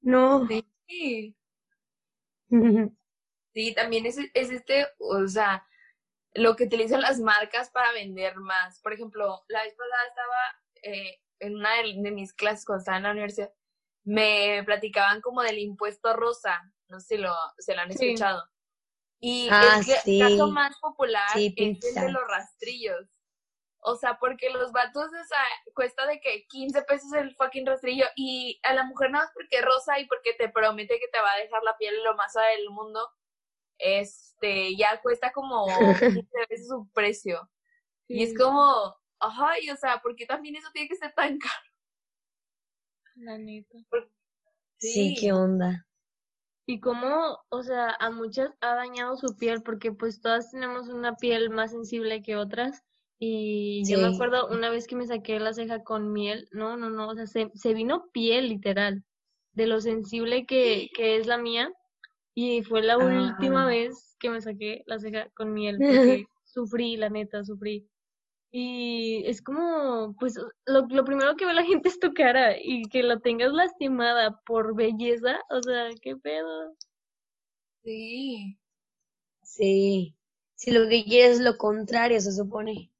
no. 0.00 0.48
Sí. 0.88 1.36
Sí, 3.60 3.74
también 3.74 4.06
es, 4.06 4.16
es 4.32 4.50
este, 4.50 4.86
o 4.98 5.28
sea, 5.28 5.66
lo 6.32 6.56
que 6.56 6.64
utilizan 6.64 7.02
las 7.02 7.20
marcas 7.20 7.68
para 7.70 7.92
vender 7.92 8.36
más. 8.36 8.80
Por 8.80 8.94
ejemplo, 8.94 9.44
la 9.48 9.62
vez 9.64 9.74
pasada 9.74 10.06
estaba 10.08 10.62
eh, 10.82 11.20
en 11.40 11.56
una 11.56 11.74
de, 11.74 11.94
de 11.98 12.10
mis 12.10 12.32
clases 12.32 12.64
cuando 12.64 12.80
estaba 12.80 12.96
en 12.96 13.02
la 13.02 13.10
universidad, 13.10 13.52
me 14.04 14.62
platicaban 14.64 15.20
como 15.20 15.42
del 15.42 15.58
impuesto 15.58 16.14
rosa, 16.14 16.62
no 16.88 17.00
sé 17.00 17.16
si 17.16 17.18
lo, 17.18 17.34
se 17.58 17.74
lo 17.74 17.82
han 17.82 17.92
Sí. 17.92 18.06
escuchado. 18.06 18.48
Y 19.20 19.48
Ah, 19.50 19.76
el 19.76 19.84
sí. 19.84 20.18
caso 20.18 20.50
más 20.50 20.78
popular 20.80 21.28
Sí, 21.34 21.52
es 21.54 21.84
el 21.84 21.94
de 22.06 22.12
los 22.12 22.26
rastrillos. 22.28 23.10
O 23.82 23.94
sea, 23.96 24.18
porque 24.18 24.48
los 24.48 24.72
vatos, 24.72 25.04
o 25.08 25.24
sea, 25.24 25.44
cuesta 25.74 26.06
de 26.06 26.18
que 26.20 26.46
15 26.46 26.80
pesos 26.84 27.12
el 27.12 27.34
fucking 27.34 27.66
rastrillo 27.66 28.06
y 28.16 28.58
a 28.62 28.72
la 28.72 28.84
mujer 28.84 29.10
nada 29.10 29.24
más 29.26 29.34
porque 29.34 29.58
es 29.58 29.64
rosa 29.66 29.98
y 29.98 30.06
porque 30.06 30.32
te 30.32 30.48
promete 30.48 30.98
que 30.98 31.08
te 31.08 31.20
va 31.20 31.32
a 31.32 31.38
dejar 31.38 31.62
la 31.62 31.76
piel 31.76 32.02
lo 32.04 32.14
más 32.14 32.32
suave 32.32 32.56
del 32.56 32.70
mundo, 32.70 33.06
este, 33.82 34.76
ya 34.76 35.00
cuesta 35.00 35.32
como 35.32 35.66
15 36.00 36.28
veces 36.48 36.68
su 36.68 36.88
precio. 36.92 37.50
Y 38.08 38.24
es 38.24 38.36
como, 38.36 38.96
ay, 39.20 39.70
o 39.70 39.76
sea, 39.76 39.98
¿por 40.02 40.16
qué 40.16 40.26
también 40.26 40.56
eso 40.56 40.68
tiene 40.72 40.88
que 40.88 40.96
ser 40.96 41.12
tan 41.14 41.38
caro? 41.38 41.70
la 43.20 43.38
neta. 43.38 43.78
Sí, 44.78 45.14
qué 45.20 45.32
onda. 45.32 45.86
Y 46.66 46.80
cómo, 46.80 47.38
o 47.48 47.62
sea, 47.62 47.96
a 47.98 48.10
muchas 48.10 48.50
ha 48.60 48.74
dañado 48.74 49.16
su 49.16 49.36
piel, 49.36 49.62
porque 49.62 49.92
pues 49.92 50.20
todas 50.20 50.50
tenemos 50.50 50.88
una 50.88 51.16
piel 51.16 51.50
más 51.50 51.72
sensible 51.72 52.22
que 52.22 52.36
otras. 52.36 52.82
Y 53.18 53.82
yo 53.86 53.98
me 53.98 54.14
acuerdo 54.14 54.48
una 54.48 54.70
vez 54.70 54.86
que 54.86 54.96
me 54.96 55.06
saqué 55.06 55.38
la 55.40 55.52
ceja 55.52 55.82
con 55.82 56.12
miel, 56.12 56.48
no, 56.52 56.78
no, 56.78 56.88
no, 56.88 57.08
o 57.08 57.14
sea, 57.14 57.26
se, 57.26 57.50
se 57.54 57.74
vino 57.74 58.08
piel 58.12 58.48
literal, 58.48 59.04
de 59.52 59.66
lo 59.66 59.80
sensible 59.80 60.46
que, 60.46 60.88
que 60.94 61.16
es 61.16 61.26
la 61.26 61.36
mía. 61.36 61.70
Y 62.34 62.62
fue 62.62 62.82
la 62.82 62.96
última 62.98 63.66
vez 63.66 64.16
que 64.18 64.30
me 64.30 64.40
saqué 64.40 64.82
la 64.86 64.98
ceja 64.98 65.28
con 65.30 65.52
miel, 65.52 65.78
porque 65.78 66.26
sufrí, 66.44 66.96
la 66.96 67.08
neta, 67.10 67.44
sufrí. 67.44 67.88
Y 68.52 69.22
es 69.26 69.42
como, 69.42 70.16
pues, 70.18 70.36
lo, 70.66 70.86
lo 70.88 71.04
primero 71.04 71.36
que 71.36 71.46
ve 71.46 71.54
la 71.54 71.64
gente 71.64 71.88
es 71.88 71.98
tu 72.00 72.12
cara 72.14 72.56
y 72.60 72.82
que 72.88 73.02
la 73.02 73.20
tengas 73.20 73.52
lastimada 73.52 74.40
por 74.44 74.74
belleza, 74.74 75.38
o 75.50 75.62
sea, 75.62 75.88
qué 76.02 76.16
pedo. 76.16 76.74
Sí. 77.84 78.58
Sí. 79.42 80.16
Si 80.54 80.70
lo 80.70 80.88
que 80.88 81.04
quieres 81.04 81.36
es 81.38 81.40
lo 81.40 81.56
contrario, 81.56 82.20
se 82.20 82.32
supone. 82.32 82.92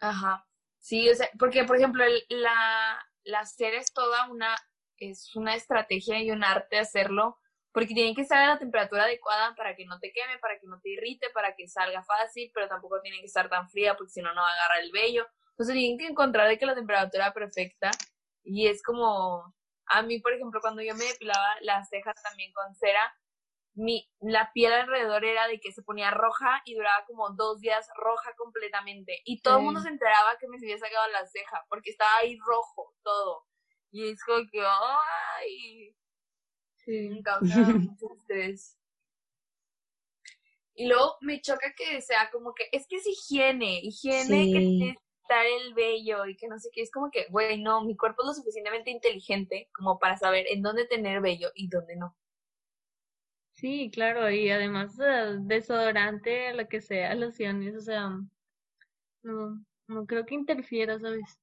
Ajá. 0.00 0.46
Sí, 0.78 1.08
o 1.10 1.14
sea, 1.14 1.28
porque 1.38 1.64
por 1.64 1.76
ejemplo, 1.76 2.04
el- 2.04 2.22
la, 2.28 2.98
la 3.24 3.40
hacer 3.40 3.74
es 3.74 3.92
toda 3.92 4.30
una, 4.30 4.56
es 4.96 5.34
una 5.36 5.54
estrategia 5.54 6.22
y 6.22 6.30
un 6.30 6.44
arte 6.44 6.78
hacerlo, 6.78 7.38
porque 7.78 7.94
tiene 7.94 8.12
que 8.12 8.22
estar 8.22 8.38
a 8.38 8.54
la 8.54 8.58
temperatura 8.58 9.04
adecuada 9.04 9.54
para 9.54 9.76
que 9.76 9.86
no 9.86 10.00
te 10.00 10.10
queme, 10.10 10.36
para 10.40 10.58
que 10.58 10.66
no 10.66 10.80
te 10.80 10.88
irrite, 10.88 11.30
para 11.30 11.54
que 11.54 11.68
salga 11.68 12.02
fácil, 12.02 12.50
pero 12.52 12.66
tampoco 12.66 13.00
tiene 13.00 13.20
que 13.20 13.26
estar 13.26 13.48
tan 13.48 13.70
fría 13.70 13.96
porque 13.96 14.10
si 14.10 14.20
no, 14.20 14.34
no 14.34 14.40
va 14.40 14.48
a 14.48 14.52
agarrar 14.52 14.80
el 14.82 14.90
vello. 14.90 15.24
Entonces 15.50 15.76
tienen 15.76 15.96
que 15.96 16.08
encontrar 16.08 16.48
de 16.48 16.58
que 16.58 16.66
la 16.66 16.74
temperatura 16.74 17.32
perfecta 17.32 17.92
y 18.42 18.66
es 18.66 18.82
como, 18.82 19.54
a 19.86 20.02
mí, 20.02 20.18
por 20.18 20.32
ejemplo, 20.32 20.60
cuando 20.60 20.82
yo 20.82 20.92
me 20.96 21.04
depilaba 21.04 21.54
las 21.60 21.88
cejas 21.88 22.20
también 22.20 22.52
con 22.52 22.74
cera, 22.74 23.14
mi, 23.74 24.10
la 24.18 24.50
piel 24.52 24.72
alrededor 24.72 25.24
era 25.24 25.46
de 25.46 25.60
que 25.60 25.70
se 25.70 25.84
ponía 25.84 26.10
roja 26.10 26.60
y 26.64 26.74
duraba 26.74 27.04
como 27.06 27.30
dos 27.30 27.60
días 27.60 27.88
roja 27.94 28.34
completamente. 28.36 29.22
Y 29.24 29.40
todo 29.40 29.58
el 29.58 29.62
mundo 29.62 29.80
se 29.80 29.88
enteraba 29.88 30.36
que 30.40 30.48
me 30.48 30.56
había 30.56 30.78
sacado 30.78 31.06
la 31.12 31.24
ceja 31.28 31.64
porque 31.68 31.90
estaba 31.90 32.10
ahí 32.16 32.36
rojo 32.44 32.92
todo. 33.04 33.44
Y 33.92 34.10
es 34.10 34.24
como 34.24 34.44
que, 34.50 34.66
¡ay! 34.66 35.94
Sí. 36.88 37.08
Me 37.10 37.22
causa 37.22 37.74
mucho 37.74 38.06
estrés. 38.16 38.76
Y 40.74 40.86
luego 40.86 41.16
me 41.20 41.40
choca 41.42 41.74
que 41.76 42.00
sea 42.00 42.30
como 42.30 42.54
que, 42.54 42.64
es 42.72 42.86
que 42.88 42.96
es 42.96 43.06
higiene, 43.06 43.80
higiene 43.82 44.50
que 44.52 44.60
Sí. 44.60 44.78
tiene 44.78 44.94
que 44.94 45.00
estar 45.22 45.44
el 45.44 45.74
vello 45.74 46.24
y 46.26 46.36
que 46.36 46.48
no 46.48 46.58
sé 46.58 46.70
qué. 46.72 46.80
Es 46.82 46.90
como 46.90 47.10
que, 47.10 47.26
güey, 47.30 47.60
no, 47.60 47.84
mi 47.84 47.96
cuerpo 47.96 48.22
es 48.22 48.28
lo 48.28 48.34
suficientemente 48.34 48.90
inteligente 48.90 49.68
como 49.74 49.98
para 49.98 50.16
saber 50.16 50.46
en 50.48 50.62
dónde 50.62 50.86
tener 50.86 51.20
vello 51.20 51.50
y 51.54 51.68
dónde 51.68 51.96
no. 51.96 52.16
Sí, 53.52 53.90
claro, 53.92 54.30
y 54.30 54.48
además 54.50 54.98
eh, 55.00 55.36
desodorante, 55.40 56.54
lo 56.54 56.68
que 56.68 56.80
sea, 56.80 57.14
lociones, 57.14 57.74
o 57.76 57.80
sea, 57.80 58.08
no, 59.22 59.64
no 59.88 60.06
creo 60.06 60.24
que 60.26 60.34
interfiera, 60.34 60.98
¿sabes? 60.98 61.38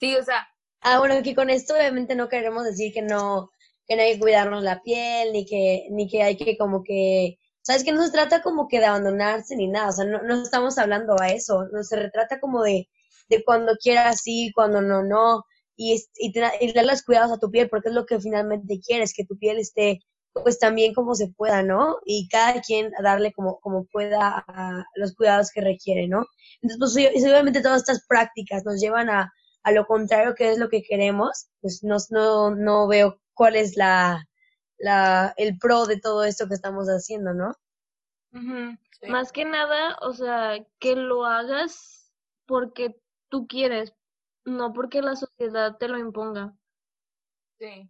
Sí, 0.00 0.14
o 0.16 0.22
sea, 0.22 0.48
Ah, 0.80 1.00
bueno, 1.00 1.22
que 1.24 1.34
con 1.34 1.50
esto 1.50 1.74
obviamente 1.74 2.14
no 2.14 2.28
queremos 2.28 2.64
decir 2.64 2.92
que 2.92 3.02
no, 3.02 3.50
que 3.88 3.96
no 3.96 4.02
hay 4.02 4.14
que 4.14 4.20
cuidarnos 4.20 4.62
la 4.62 4.82
piel, 4.82 5.32
ni 5.32 5.46
que, 5.46 5.86
ni 5.90 6.08
que 6.08 6.22
hay 6.22 6.36
que 6.36 6.56
como 6.58 6.84
que, 6.84 7.38
sabes 7.62 7.84
que 7.84 7.92
no 7.92 8.04
se 8.04 8.12
trata 8.12 8.42
como 8.42 8.68
que 8.68 8.80
de 8.80 8.86
abandonarse 8.86 9.56
ni 9.56 9.68
nada, 9.68 9.88
o 9.88 9.92
sea, 9.92 10.04
no, 10.04 10.22
no 10.22 10.42
estamos 10.42 10.78
hablando 10.78 11.16
a 11.20 11.28
eso, 11.28 11.66
no 11.72 11.82
se 11.84 11.96
retrata 11.96 12.40
como 12.40 12.62
de, 12.62 12.88
de 13.28 13.44
cuando 13.44 13.76
quieras 13.76 14.20
sí, 14.22 14.52
cuando 14.54 14.82
no, 14.82 15.02
no, 15.02 15.44
y, 15.76 15.94
y, 16.16 16.32
y 16.60 16.72
darle 16.72 16.92
los 16.92 17.02
cuidados 17.02 17.32
a 17.32 17.38
tu 17.38 17.50
piel, 17.50 17.68
porque 17.68 17.88
es 17.88 17.94
lo 17.94 18.06
que 18.06 18.20
finalmente 18.20 18.80
quieres, 18.80 19.14
que 19.14 19.24
tu 19.24 19.38
piel 19.38 19.58
esté 19.58 20.00
pues 20.42 20.58
también 20.58 20.94
como 20.94 21.14
se 21.14 21.28
pueda, 21.28 21.62
¿no? 21.62 21.96
Y 22.04 22.28
cada 22.28 22.60
quien 22.60 22.92
darle 23.02 23.32
como, 23.32 23.58
como 23.60 23.86
pueda 23.86 24.44
los 24.94 25.14
cuidados 25.14 25.50
que 25.52 25.60
requiere, 25.60 26.08
¿no? 26.08 26.26
Entonces, 26.62 27.10
pues 27.12 27.24
obviamente 27.24 27.62
todas 27.62 27.78
estas 27.82 28.04
prácticas 28.06 28.64
nos 28.64 28.80
llevan 28.80 29.10
a, 29.10 29.32
a 29.62 29.72
lo 29.72 29.86
contrario 29.86 30.34
que 30.34 30.50
es 30.50 30.58
lo 30.58 30.68
que 30.68 30.82
queremos, 30.82 31.48
pues 31.60 31.80
no, 31.82 31.96
no, 32.10 32.54
no 32.54 32.88
veo 32.88 33.18
cuál 33.38 33.54
es 33.54 33.76
la, 33.76 34.28
la, 34.78 35.32
el 35.36 35.56
pro 35.58 35.86
de 35.86 36.00
todo 36.00 36.24
esto 36.24 36.48
que 36.48 36.54
estamos 36.54 36.88
haciendo, 36.88 37.34
¿no? 37.34 37.54
Sí. 38.32 39.06
Más 39.08 39.30
que 39.30 39.44
nada, 39.44 39.96
o 40.02 40.12
sea, 40.12 40.58
que 40.80 40.96
lo 40.96 41.24
hagas 41.24 42.12
porque 42.46 43.00
tú 43.28 43.46
quieres, 43.46 43.94
no 44.44 44.72
porque 44.72 45.02
la 45.02 45.14
sociedad 45.14 45.76
te 45.78 45.86
lo 45.86 45.98
imponga. 45.98 46.52
Sí. 47.60 47.88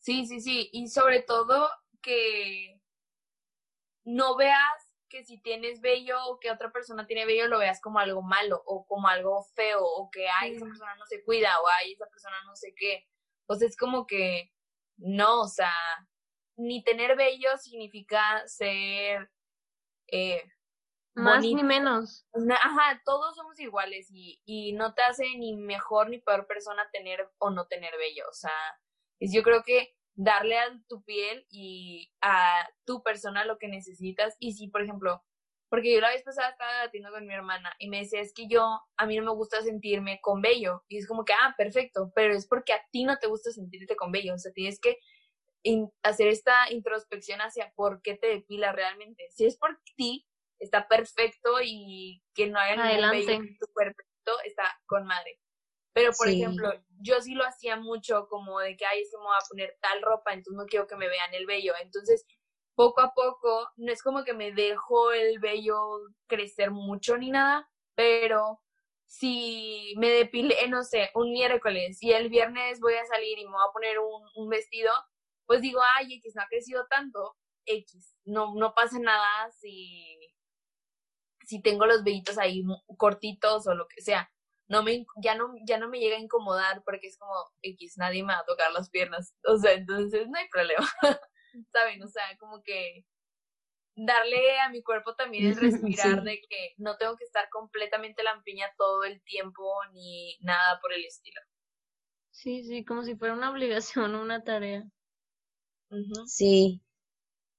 Sí, 0.00 0.26
sí, 0.26 0.40
sí. 0.42 0.68
Y 0.72 0.88
sobre 0.88 1.22
todo 1.22 1.70
que 2.02 2.78
no 4.04 4.36
veas 4.36 4.92
que 5.08 5.24
si 5.24 5.40
tienes 5.40 5.80
vello 5.80 6.18
o 6.26 6.38
que 6.38 6.50
otra 6.50 6.70
persona 6.72 7.06
tiene 7.06 7.24
vello 7.24 7.48
lo 7.48 7.58
veas 7.58 7.80
como 7.80 8.00
algo 8.00 8.20
malo 8.20 8.62
o 8.66 8.84
como 8.86 9.08
algo 9.08 9.44
feo 9.54 9.82
o 9.82 10.10
que 10.10 10.26
ay, 10.28 10.56
esa 10.56 10.66
persona 10.66 10.94
no 10.96 11.06
se 11.06 11.22
cuida 11.22 11.58
o 11.60 11.64
ay, 11.78 11.92
esa 11.92 12.06
persona 12.06 12.36
no 12.44 12.54
sé 12.54 12.74
qué. 12.76 13.06
O 13.52 13.54
sea, 13.54 13.68
es 13.68 13.76
como 13.76 14.06
que 14.06 14.50
no, 14.96 15.42
o 15.42 15.48
sea, 15.48 15.72
ni 16.56 16.82
tener 16.82 17.16
vello 17.16 17.56
significa 17.58 18.46
ser 18.46 19.30
eh, 20.08 20.42
Más 21.14 21.42
ni 21.42 21.62
menos. 21.62 22.26
Ajá, 22.32 23.00
todos 23.04 23.34
somos 23.34 23.58
iguales 23.60 24.08
y, 24.10 24.40
y 24.44 24.72
no 24.72 24.94
te 24.94 25.02
hace 25.02 25.24
ni 25.36 25.56
mejor 25.56 26.08
ni 26.08 26.18
peor 26.18 26.46
persona 26.46 26.88
tener 26.92 27.30
o 27.38 27.50
no 27.50 27.66
tener 27.66 27.96
vello. 27.98 28.24
O 28.28 28.34
sea, 28.34 28.50
es 29.20 29.32
yo 29.32 29.42
creo 29.42 29.62
que 29.62 29.94
darle 30.14 30.58
a 30.58 30.78
tu 30.88 31.02
piel 31.04 31.46
y 31.50 32.12
a 32.20 32.68
tu 32.84 33.02
persona 33.02 33.44
lo 33.44 33.58
que 33.58 33.68
necesitas. 33.68 34.36
Y 34.38 34.54
si, 34.54 34.68
por 34.68 34.82
ejemplo, 34.82 35.22
porque 35.72 35.90
yo 35.94 36.02
la 36.02 36.10
vez 36.10 36.22
pasada 36.22 36.50
estaba 36.50 36.70
debatiendo 36.74 37.10
con 37.12 37.26
mi 37.26 37.32
hermana 37.32 37.74
y 37.78 37.88
me 37.88 38.00
decía, 38.00 38.20
es 38.20 38.34
que 38.34 38.46
yo, 38.46 38.78
a 38.98 39.06
mí 39.06 39.16
no 39.16 39.24
me 39.24 39.30
gusta 39.32 39.62
sentirme 39.62 40.20
con 40.20 40.42
vello. 40.42 40.84
Y 40.86 40.98
es 40.98 41.08
como 41.08 41.24
que, 41.24 41.32
ah, 41.32 41.54
perfecto, 41.56 42.12
pero 42.14 42.34
es 42.34 42.46
porque 42.46 42.74
a 42.74 42.82
ti 42.92 43.04
no 43.04 43.16
te 43.16 43.26
gusta 43.26 43.50
sentirte 43.52 43.96
con 43.96 44.12
vello. 44.12 44.34
O 44.34 44.38
sea, 44.38 44.52
tienes 44.52 44.78
que 44.78 44.98
hacer 46.02 46.28
esta 46.28 46.70
introspección 46.70 47.40
hacia 47.40 47.72
por 47.74 48.02
qué 48.02 48.16
te 48.16 48.26
depilas 48.26 48.74
realmente. 48.76 49.24
Si 49.30 49.46
es 49.46 49.56
por 49.56 49.80
ti, 49.96 50.26
está 50.58 50.88
perfecto 50.88 51.54
y 51.64 52.22
que 52.34 52.48
no 52.48 52.58
haya 52.58 52.76
ningún 52.76 53.04
Adelante. 53.04 53.32
en 53.32 53.56
tu 53.58 53.66
cuerpo, 53.72 54.02
está 54.44 54.78
con 54.84 55.06
madre. 55.06 55.40
Pero, 55.94 56.12
por 56.18 56.28
Sí. 56.28 56.34
ejemplo, 56.34 56.70
yo 57.00 57.18
sí 57.22 57.32
lo 57.34 57.44
hacía 57.46 57.76
mucho 57.76 58.26
como 58.28 58.60
de 58.60 58.76
que, 58.76 58.84
ay, 58.84 59.00
es 59.00 59.10
que 59.10 59.16
me 59.16 59.24
voy 59.24 59.36
a 59.36 59.48
poner 59.48 59.78
tal 59.80 60.02
ropa, 60.02 60.34
entonces 60.34 60.58
no 60.58 60.66
quiero 60.66 60.86
que 60.86 60.96
me 60.96 61.08
vean 61.08 61.32
el 61.32 61.46
vello. 61.46 61.72
Entonces, 61.80 62.26
poco 62.74 63.00
a 63.00 63.12
poco, 63.14 63.68
no 63.76 63.92
es 63.92 64.02
como 64.02 64.24
que 64.24 64.34
me 64.34 64.52
dejo 64.52 65.12
el 65.12 65.38
vello 65.40 65.76
crecer 66.26 66.70
mucho 66.70 67.16
ni 67.18 67.30
nada, 67.30 67.68
pero 67.94 68.60
si 69.06 69.94
me 69.98 70.08
depilé, 70.10 70.68
no 70.68 70.82
sé, 70.84 71.10
un 71.14 71.32
miércoles 71.32 71.98
y 72.02 72.12
el 72.12 72.30
viernes 72.30 72.80
voy 72.80 72.94
a 72.94 73.04
salir 73.06 73.38
y 73.38 73.44
me 73.44 73.52
voy 73.52 73.64
a 73.68 73.72
poner 73.72 73.98
un, 73.98 74.22
un 74.36 74.48
vestido, 74.48 74.90
pues 75.46 75.60
digo, 75.60 75.80
ay, 75.96 76.14
X 76.14 76.34
no 76.34 76.42
ha 76.42 76.48
crecido 76.48 76.86
tanto, 76.88 77.36
X, 77.66 78.16
no, 78.24 78.54
no 78.54 78.74
pasa 78.74 78.98
nada 78.98 79.50
si, 79.52 80.18
si 81.44 81.60
tengo 81.62 81.86
los 81.86 82.04
vellitos 82.04 82.38
ahí 82.38 82.62
cortitos 82.96 83.66
o 83.66 83.74
lo 83.74 83.86
que 83.88 84.02
sea. 84.02 84.30
No 84.68 84.82
me, 84.82 85.04
ya 85.22 85.34
no, 85.34 85.52
ya 85.66 85.78
no 85.78 85.88
me 85.88 85.98
llega 85.98 86.16
a 86.16 86.20
incomodar 86.20 86.82
porque 86.84 87.08
es 87.08 87.18
como 87.18 87.34
X, 87.62 87.94
nadie 87.98 88.22
me 88.22 88.32
va 88.32 88.40
a 88.40 88.44
tocar 88.46 88.72
las 88.72 88.88
piernas. 88.90 89.34
O 89.44 89.58
sea, 89.58 89.72
entonces 89.72 90.28
no 90.28 90.38
hay 90.38 90.48
problema. 90.48 90.88
¿Saben? 91.72 92.02
O 92.02 92.08
sea, 92.08 92.24
como 92.38 92.62
que 92.62 93.04
darle 93.94 94.58
a 94.60 94.70
mi 94.70 94.82
cuerpo 94.82 95.14
también 95.14 95.46
el 95.46 95.56
respirar 95.60 96.22
de 96.22 96.40
que 96.48 96.74
no 96.78 96.96
tengo 96.96 97.16
que 97.16 97.24
estar 97.24 97.48
completamente 97.50 98.22
lampiña 98.22 98.66
todo 98.76 99.04
el 99.04 99.22
tiempo 99.22 99.72
ni 99.92 100.38
nada 100.40 100.78
por 100.80 100.92
el 100.92 101.04
estilo. 101.04 101.40
Sí, 102.30 102.64
sí, 102.64 102.84
como 102.84 103.04
si 103.04 103.14
fuera 103.14 103.34
una 103.34 103.50
obligación 103.50 104.14
o 104.14 104.22
una 104.22 104.42
tarea. 104.42 104.84
Sí. 106.26 106.80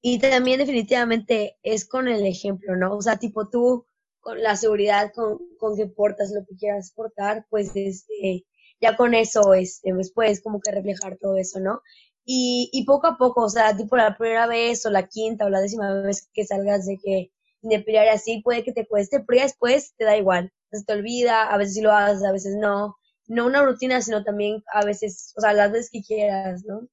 Y 0.01 0.19
también 0.19 0.59
definitivamente 0.59 1.57
es 1.61 1.87
con 1.87 2.07
el 2.07 2.25
ejemplo, 2.25 2.75
¿no? 2.75 2.97
O 2.97 3.01
sea, 3.01 3.17
tipo 3.17 3.49
tú, 3.49 3.87
con 4.19 4.41
la 4.41 4.55
seguridad 4.55 5.11
con, 5.13 5.37
con 5.57 5.77
que 5.77 5.85
portas 5.85 6.31
lo 6.31 6.43
que 6.45 6.57
quieras 6.57 6.91
portar, 6.95 7.45
pues 7.49 7.71
este, 7.75 8.45
ya 8.81 8.97
con 8.97 9.13
eso, 9.13 9.53
este, 9.53 9.93
después 9.93 10.41
como 10.41 10.59
que 10.59 10.71
reflejar 10.71 11.17
todo 11.17 11.37
eso, 11.37 11.59
¿no? 11.59 11.81
Y, 12.25 12.69
y 12.71 12.85
poco 12.85 13.07
a 13.07 13.17
poco, 13.17 13.43
o 13.43 13.49
sea, 13.49 13.75
tipo 13.75 13.97
la 13.97 14.17
primera 14.17 14.47
vez 14.47 14.85
o 14.85 14.89
la 14.89 15.07
quinta 15.07 15.45
o 15.45 15.49
la 15.49 15.59
décima 15.61 15.93
vez 16.01 16.29
que 16.33 16.45
salgas 16.45 16.85
de 16.85 16.97
que 17.03 17.31
depilar 17.61 18.07
así, 18.09 18.41
puede 18.41 18.63
que 18.63 18.73
te 18.73 18.87
cueste, 18.87 19.21
pero 19.21 19.37
ya 19.37 19.43
después 19.43 19.93
te 19.97 20.05
da 20.05 20.17
igual. 20.17 20.51
Se 20.71 20.83
te 20.83 20.93
olvida, 20.93 21.43
a 21.43 21.57
veces 21.57 21.75
sí 21.75 21.81
lo 21.81 21.91
haces, 21.91 22.23
a 22.23 22.31
veces 22.31 22.55
no. 22.59 22.97
No 23.27 23.45
una 23.45 23.63
rutina, 23.63 24.01
sino 24.01 24.23
también 24.23 24.63
a 24.73 24.83
veces, 24.83 25.33
o 25.37 25.41
sea, 25.41 25.53
las 25.53 25.71
veces 25.71 25.89
que 25.91 26.01
quieras, 26.01 26.63
¿no? 26.65 26.87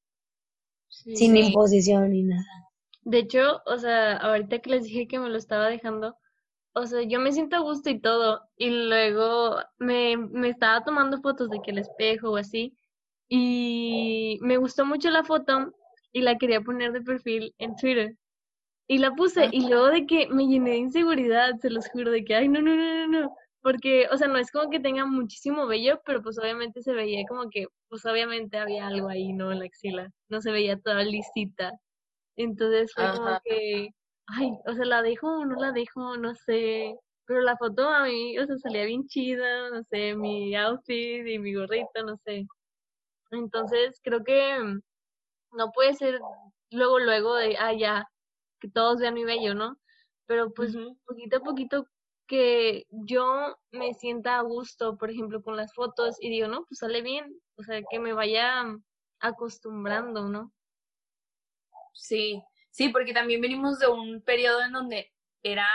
Sin 0.88 1.36
imposición 1.36 2.10
ni 2.10 2.22
nada. 2.22 2.44
De 3.02 3.18
hecho, 3.18 3.62
o 3.66 3.78
sea, 3.78 4.16
ahorita 4.16 4.58
que 4.60 4.70
les 4.70 4.84
dije 4.84 5.08
que 5.08 5.18
me 5.18 5.28
lo 5.28 5.38
estaba 5.38 5.68
dejando, 5.68 6.16
o 6.74 6.86
sea, 6.86 7.02
yo 7.02 7.18
me 7.18 7.32
siento 7.32 7.56
a 7.56 7.60
gusto 7.60 7.90
y 7.90 8.00
todo, 8.00 8.42
y 8.56 8.70
luego 8.70 9.56
me, 9.78 10.16
me 10.16 10.48
estaba 10.48 10.84
tomando 10.84 11.20
fotos 11.20 11.50
de 11.50 11.60
que 11.62 11.72
el 11.72 11.78
espejo 11.78 12.30
o 12.30 12.36
así, 12.36 12.76
y 13.30 14.38
me 14.42 14.56
gustó 14.58 14.84
mucho 14.84 15.08
la 15.08 15.22
foto 15.24 15.72
y 16.12 16.20
la 16.22 16.36
quería 16.36 16.60
poner 16.60 16.92
de 16.92 17.00
perfil 17.00 17.54
en 17.58 17.76
Twitter. 17.76 18.16
Y 18.88 18.98
la 18.98 19.12
puse 19.12 19.48
y 19.52 19.68
luego 19.68 19.86
de 19.86 20.04
que 20.04 20.26
me 20.28 20.48
llené 20.48 20.70
de 20.70 20.78
inseguridad, 20.78 21.56
se 21.60 21.70
los 21.70 21.88
juro, 21.88 22.10
de 22.10 22.24
que, 22.24 22.34
ay, 22.34 22.48
no, 22.48 22.60
no, 22.60 22.74
no, 22.74 23.06
no, 23.06 23.20
no. 23.20 23.36
Porque, 23.62 24.08
o 24.10 24.16
sea, 24.16 24.26
no 24.26 24.36
es 24.36 24.50
como 24.50 24.68
que 24.68 24.80
tenga 24.80 25.06
muchísimo 25.06 25.68
vello, 25.68 26.00
pero 26.04 26.22
pues 26.22 26.38
obviamente 26.40 26.82
se 26.82 26.92
veía 26.92 27.24
como 27.28 27.48
que, 27.50 27.66
pues 27.88 28.04
obviamente 28.04 28.58
había 28.58 28.88
algo 28.88 29.08
ahí, 29.08 29.32
¿no? 29.32 29.52
En 29.52 29.60
la 29.60 29.66
axila. 29.66 30.10
No 30.28 30.40
se 30.40 30.50
veía 30.50 30.80
toda 30.80 31.04
lisita. 31.04 31.72
Entonces 32.36 32.92
fue 32.94 33.04
como 33.16 33.38
que, 33.44 33.90
ay, 34.26 34.50
o 34.66 34.74
sea, 34.74 34.84
la 34.86 35.02
dejo 35.02 35.28
o 35.28 35.44
no 35.44 35.54
la 35.54 35.70
dejo, 35.70 36.16
no 36.16 36.34
sé. 36.34 36.96
Pero 37.26 37.42
la 37.42 37.56
foto 37.58 37.88
a 37.88 38.06
mí, 38.06 38.36
o 38.40 38.46
sea, 38.46 38.56
salía 38.58 38.86
bien 38.86 39.06
chida, 39.06 39.70
no 39.70 39.84
sé, 39.84 40.16
mi 40.16 40.56
outfit 40.56 41.24
y 41.28 41.38
mi 41.38 41.54
gorrito, 41.54 42.02
no 42.04 42.16
sé. 42.24 42.44
Entonces, 43.30 44.00
creo 44.02 44.24
que 44.24 44.58
mm, 44.58 44.80
no 45.52 45.72
puede 45.72 45.94
ser 45.94 46.20
luego, 46.70 46.98
luego 46.98 47.36
de, 47.36 47.56
ah, 47.58 47.72
ya, 47.72 48.08
que 48.60 48.68
todos 48.70 49.00
vean 49.00 49.14
mi 49.14 49.24
bello, 49.24 49.54
¿no? 49.54 49.78
Pero 50.26 50.52
pues 50.52 50.76
poquito 51.06 51.38
a 51.38 51.40
poquito 51.40 51.86
que 52.26 52.86
yo 52.90 53.56
me 53.72 53.94
sienta 53.94 54.38
a 54.38 54.42
gusto, 54.42 54.96
por 54.96 55.10
ejemplo, 55.10 55.42
con 55.42 55.56
las 55.56 55.74
fotos 55.74 56.16
y 56.20 56.30
digo, 56.30 56.48
no, 56.48 56.64
pues 56.66 56.78
sale 56.78 57.02
bien, 57.02 57.40
o 57.56 57.62
sea, 57.64 57.82
que 57.90 57.98
me 57.98 58.12
vaya 58.12 58.64
acostumbrando, 59.20 60.28
¿no? 60.28 60.52
Sí, 61.94 62.42
sí, 62.70 62.88
porque 62.90 63.12
también 63.12 63.40
venimos 63.40 63.78
de 63.80 63.88
un 63.88 64.22
periodo 64.22 64.62
en 64.62 64.72
donde 64.72 65.12
era 65.42 65.66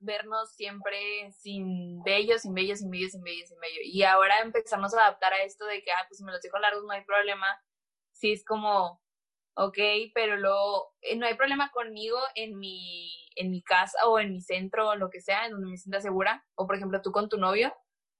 vernos 0.00 0.54
siempre 0.54 1.30
sin 1.32 2.02
vello, 2.02 2.38
sin 2.38 2.54
vello, 2.54 2.76
sin 2.76 2.90
vello, 2.90 3.08
sin 3.08 3.22
vello, 3.22 3.46
sin 3.46 3.60
vello. 3.60 3.80
Y 3.84 4.02
ahora 4.02 4.40
empezamos 4.40 4.94
a 4.94 5.02
adaptar 5.02 5.32
a 5.32 5.42
esto 5.42 5.66
de 5.66 5.82
que, 5.82 5.92
ah, 5.92 6.04
pues 6.08 6.18
si 6.18 6.24
me 6.24 6.32
los 6.32 6.40
dejo 6.40 6.58
largos 6.58 6.84
no 6.84 6.92
hay 6.92 7.04
problema. 7.04 7.46
Sí, 8.12 8.32
es 8.32 8.44
como, 8.44 9.02
ok, 9.56 9.78
pero 10.14 10.36
luego 10.36 10.94
eh, 11.02 11.16
no 11.16 11.26
hay 11.26 11.34
problema 11.34 11.70
conmigo 11.72 12.18
en 12.34 12.58
mi, 12.58 13.10
en 13.36 13.50
mi 13.50 13.62
casa 13.62 13.98
o 14.08 14.18
en 14.18 14.32
mi 14.32 14.40
centro 14.40 14.88
o 14.90 14.96
lo 14.96 15.10
que 15.10 15.20
sea, 15.20 15.46
en 15.46 15.52
donde 15.52 15.68
me 15.68 15.76
sienta 15.76 16.00
segura. 16.00 16.44
O 16.54 16.66
por 16.66 16.76
ejemplo, 16.76 17.02
tú 17.02 17.12
con 17.12 17.28
tu 17.28 17.38
novio. 17.38 17.74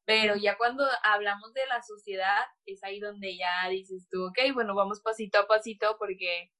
Pero 0.07 0.37
ya 0.37 0.59
cuando 0.59 0.85
hablamos 1.03 1.55
de 1.55 1.67
la 1.67 1.83
sociedad, 1.83 2.45
es 2.67 2.85
ahí 2.85 3.01
donde 3.01 3.39
ya 3.39 3.69
dices 3.71 4.07
tú, 4.11 4.27
ok, 4.27 4.53
bueno, 4.53 4.75
vamos 4.75 5.01
pasito 5.01 5.39
a 5.39 5.47
pasito 5.47 5.97
porque 5.99 6.51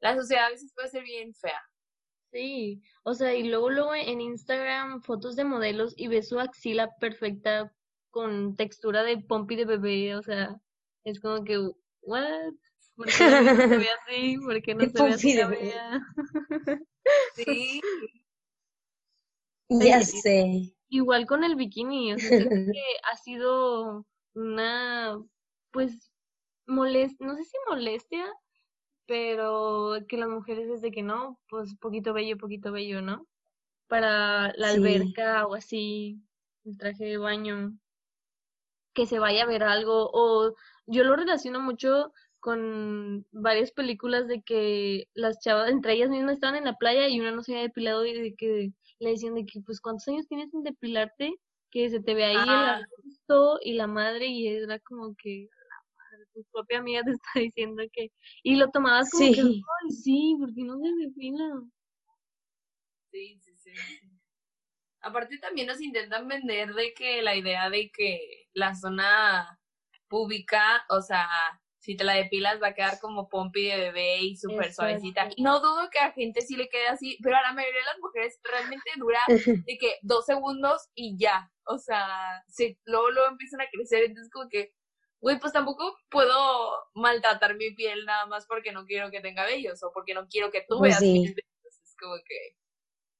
la 0.00 0.16
sociedad 0.16 0.46
a 0.46 0.50
veces 0.50 0.72
puede 0.74 0.88
ser 0.88 1.02
bien 1.02 1.34
fea. 1.34 1.62
Sí, 2.32 2.82
o 3.04 3.14
sea, 3.14 3.34
y 3.34 3.44
luego 3.48 3.70
luego 3.70 3.94
en 3.94 4.20
Instagram 4.20 5.02
fotos 5.02 5.36
de 5.36 5.44
modelos 5.44 5.94
y 5.96 6.08
ves 6.08 6.28
su 6.28 6.38
axila 6.40 6.90
perfecta 7.00 7.72
con 8.10 8.56
textura 8.56 9.02
de 9.04 9.18
pompi 9.18 9.56
de 9.56 9.64
bebé, 9.64 10.16
o 10.16 10.22
sea, 10.22 10.60
es 11.04 11.20
como 11.20 11.44
que, 11.44 11.58
what? 12.02 12.52
¿Por 12.96 13.06
qué 13.06 13.42
no 13.42 13.56
se 13.56 13.66
ve 13.76 13.88
así? 14.08 14.38
¿Por 14.38 14.62
qué 14.62 14.74
no 14.74 14.86
se 14.86 15.02
ve 15.02 15.10
así? 15.10 15.38
sí. 17.34 17.80
Ya 19.68 20.02
sé. 20.02 20.74
Igual 20.88 21.26
con 21.26 21.44
el 21.44 21.56
bikini, 21.56 22.14
o 22.14 22.18
sea, 22.18 22.38
creo 22.38 22.48
que 22.48 22.82
ha 23.12 23.16
sido 23.16 24.06
una, 24.34 25.18
pues, 25.72 26.10
molest, 26.66 27.20
no 27.20 27.34
sé 27.36 27.44
si 27.44 27.56
molestia, 27.68 28.32
pero 29.06 29.96
que 30.08 30.16
las 30.16 30.28
mujeres 30.28 30.68
desde 30.68 30.90
que 30.90 31.02
no, 31.02 31.38
pues 31.48 31.74
poquito 31.76 32.12
bello, 32.12 32.36
poquito 32.36 32.72
bello, 32.72 33.00
¿no? 33.02 33.26
Para 33.88 34.52
la 34.56 34.70
alberca 34.70 35.46
o 35.46 35.54
así, 35.54 36.20
el 36.64 36.76
traje 36.76 37.04
de 37.04 37.18
baño, 37.18 37.78
que 38.92 39.06
se 39.06 39.18
vaya 39.18 39.44
a 39.44 39.46
ver 39.46 39.62
algo, 39.62 40.10
o 40.12 40.54
yo 40.86 41.04
lo 41.04 41.16
relaciono 41.16 41.60
mucho 41.60 42.12
con 42.40 43.26
varias 43.32 43.72
películas 43.72 44.28
de 44.28 44.42
que 44.42 45.08
las 45.14 45.40
chavas, 45.40 45.70
entre 45.70 45.94
ellas 45.94 46.10
mismas 46.10 46.34
estaban 46.34 46.56
en 46.56 46.64
la 46.64 46.76
playa 46.76 47.08
y 47.08 47.20
una 47.20 47.32
no 47.32 47.42
se 47.42 47.52
había 47.52 47.64
depilado 47.64 48.04
y 48.06 48.14
de 48.14 48.34
que 48.34 48.72
le 48.98 49.10
decían 49.10 49.34
de 49.34 49.44
que 49.46 49.60
pues 49.60 49.80
cuántos 49.80 50.08
años 50.08 50.26
tienes 50.28 50.50
sin 50.50 50.62
depilarte, 50.62 51.34
que 51.70 51.90
se 51.90 52.00
te 52.00 52.14
ve 52.14 52.24
ahí 52.24 52.36
el 52.36 52.48
arbusto 52.48 53.58
y 53.62 53.74
la 53.74 53.86
madre 53.86 54.26
y 54.26 54.46
era 54.48 54.78
como 54.78 55.14
que 55.16 55.48
tu 56.42 56.44
propia 56.52 56.78
amiga 56.78 57.02
te 57.02 57.10
está 57.20 57.40
diciendo 57.40 57.82
que... 57.92 58.12
Y 58.42 58.56
lo 58.56 58.70
tomabas 58.70 59.10
como 59.10 59.32
que, 59.32 59.40
ay, 59.40 59.90
sí, 59.90 60.36
porque 60.38 60.62
no 60.62 60.78
se 60.78 60.88
depila. 61.04 61.44
Sí, 63.10 63.40
sí, 63.42 63.56
sí, 63.56 63.70
Aparte 65.00 65.38
también 65.38 65.68
nos 65.68 65.80
intentan 65.80 66.26
vender 66.26 66.74
de 66.74 66.92
que 66.92 67.22
la 67.22 67.36
idea 67.36 67.70
de 67.70 67.90
que 67.90 68.48
la 68.52 68.74
zona 68.74 69.60
pública, 70.08 70.84
o 70.88 71.00
sea, 71.00 71.28
si 71.78 71.96
te 71.96 72.02
la 72.02 72.14
depilas 72.14 72.60
va 72.60 72.68
a 72.68 72.74
quedar 72.74 72.98
como 72.98 73.28
pompi 73.28 73.68
de 73.68 73.76
bebé 73.76 74.18
y 74.18 74.36
súper 74.36 74.72
suavecita. 74.72 75.28
Y 75.36 75.42
no 75.42 75.60
dudo 75.60 75.88
que 75.90 76.00
a 76.00 76.10
gente 76.10 76.40
sí 76.40 76.56
le 76.56 76.68
quede 76.68 76.88
así, 76.88 77.16
pero 77.22 77.36
a 77.36 77.42
la 77.42 77.52
mayoría 77.52 77.78
de 77.78 77.86
las 77.86 77.98
mujeres 78.00 78.40
realmente 78.42 78.90
dura 78.96 79.20
de 79.68 79.78
que 79.78 79.94
dos 80.02 80.26
segundos 80.26 80.88
y 80.96 81.16
ya. 81.16 81.48
O 81.64 81.78
sea, 81.78 82.42
si 82.48 82.76
luego, 82.84 83.10
luego 83.10 83.30
empiezan 83.30 83.60
a 83.60 83.70
crecer, 83.70 84.02
entonces 84.02 84.32
como 84.32 84.48
que 84.48 84.72
güey, 85.26 85.40
pues 85.40 85.52
tampoco 85.52 85.98
puedo 86.08 86.88
maltratar 86.94 87.56
mi 87.56 87.72
piel 87.72 88.04
nada 88.04 88.26
más 88.26 88.46
porque 88.46 88.70
no 88.70 88.86
quiero 88.86 89.10
que 89.10 89.20
tenga 89.20 89.44
vellos 89.44 89.82
o 89.82 89.90
porque 89.92 90.14
no 90.14 90.28
quiero 90.28 90.52
que 90.52 90.60
tú 90.68 90.78
pues 90.78 91.00
veas 91.00 91.02
mis 91.02 91.34
vellos. 91.34 91.80
Es 91.82 91.96
como 91.98 92.14
que... 92.24 92.54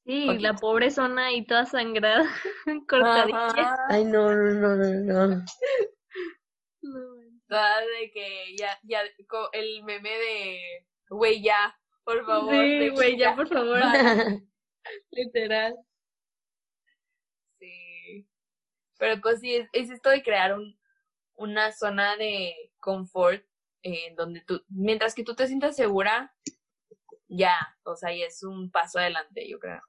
Sí, 0.04 0.38
la 0.38 0.54
pobre 0.54 0.92
zona 0.92 1.26
ahí 1.26 1.44
toda 1.44 1.66
sangrada, 1.66 2.24
cortadilla. 2.88 3.76
Ay, 3.88 4.04
no, 4.04 4.32
no, 4.32 4.76
no, 4.76 4.76
no, 4.76 5.26
no. 5.26 5.44
Toda 7.48 7.80
de 7.80 8.10
que 8.12 8.56
ya, 8.56 8.78
ya, 8.84 9.00
el 9.52 9.82
meme 9.82 10.10
de, 10.10 10.86
güey, 11.08 11.42
ya, 11.42 11.76
por 12.04 12.24
favor. 12.24 12.54
Sí, 12.54 12.88
güey, 12.90 13.18
ya, 13.18 13.34
por 13.34 13.48
favor. 13.48 13.80
Literal. 15.10 15.74
Sí. 17.58 18.28
Pero 18.96 19.20
pues 19.20 19.40
sí, 19.40 19.56
es, 19.56 19.68
es 19.72 19.90
esto 19.90 20.10
de 20.10 20.22
crear 20.22 20.56
un, 20.56 20.75
una 21.36 21.72
zona 21.72 22.16
de 22.16 22.54
confort 22.78 23.44
en 23.82 24.16
donde 24.16 24.40
tú, 24.40 24.62
mientras 24.68 25.14
que 25.14 25.24
tú 25.24 25.34
te 25.34 25.46
sientas 25.46 25.76
segura, 25.76 26.34
ya, 27.28 27.56
o 27.84 27.96
sea, 27.96 28.10
ya 28.10 28.26
es 28.26 28.42
un 28.42 28.70
paso 28.70 28.98
adelante, 28.98 29.48
yo 29.48 29.58
creo. 29.58 29.80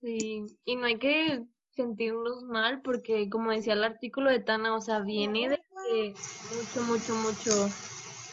Sí, 0.00 0.44
y 0.64 0.76
no 0.76 0.86
hay 0.86 0.98
que 0.98 1.44
sentirnos 1.70 2.42
mal 2.42 2.82
porque, 2.82 3.28
como 3.28 3.50
decía 3.50 3.72
el 3.72 3.84
artículo 3.84 4.30
de 4.30 4.40
Tana, 4.40 4.76
o 4.76 4.80
sea, 4.80 5.00
viene 5.00 5.48
de 5.48 6.14
mucho, 6.54 6.82
mucho, 6.82 7.14
mucho 7.14 7.68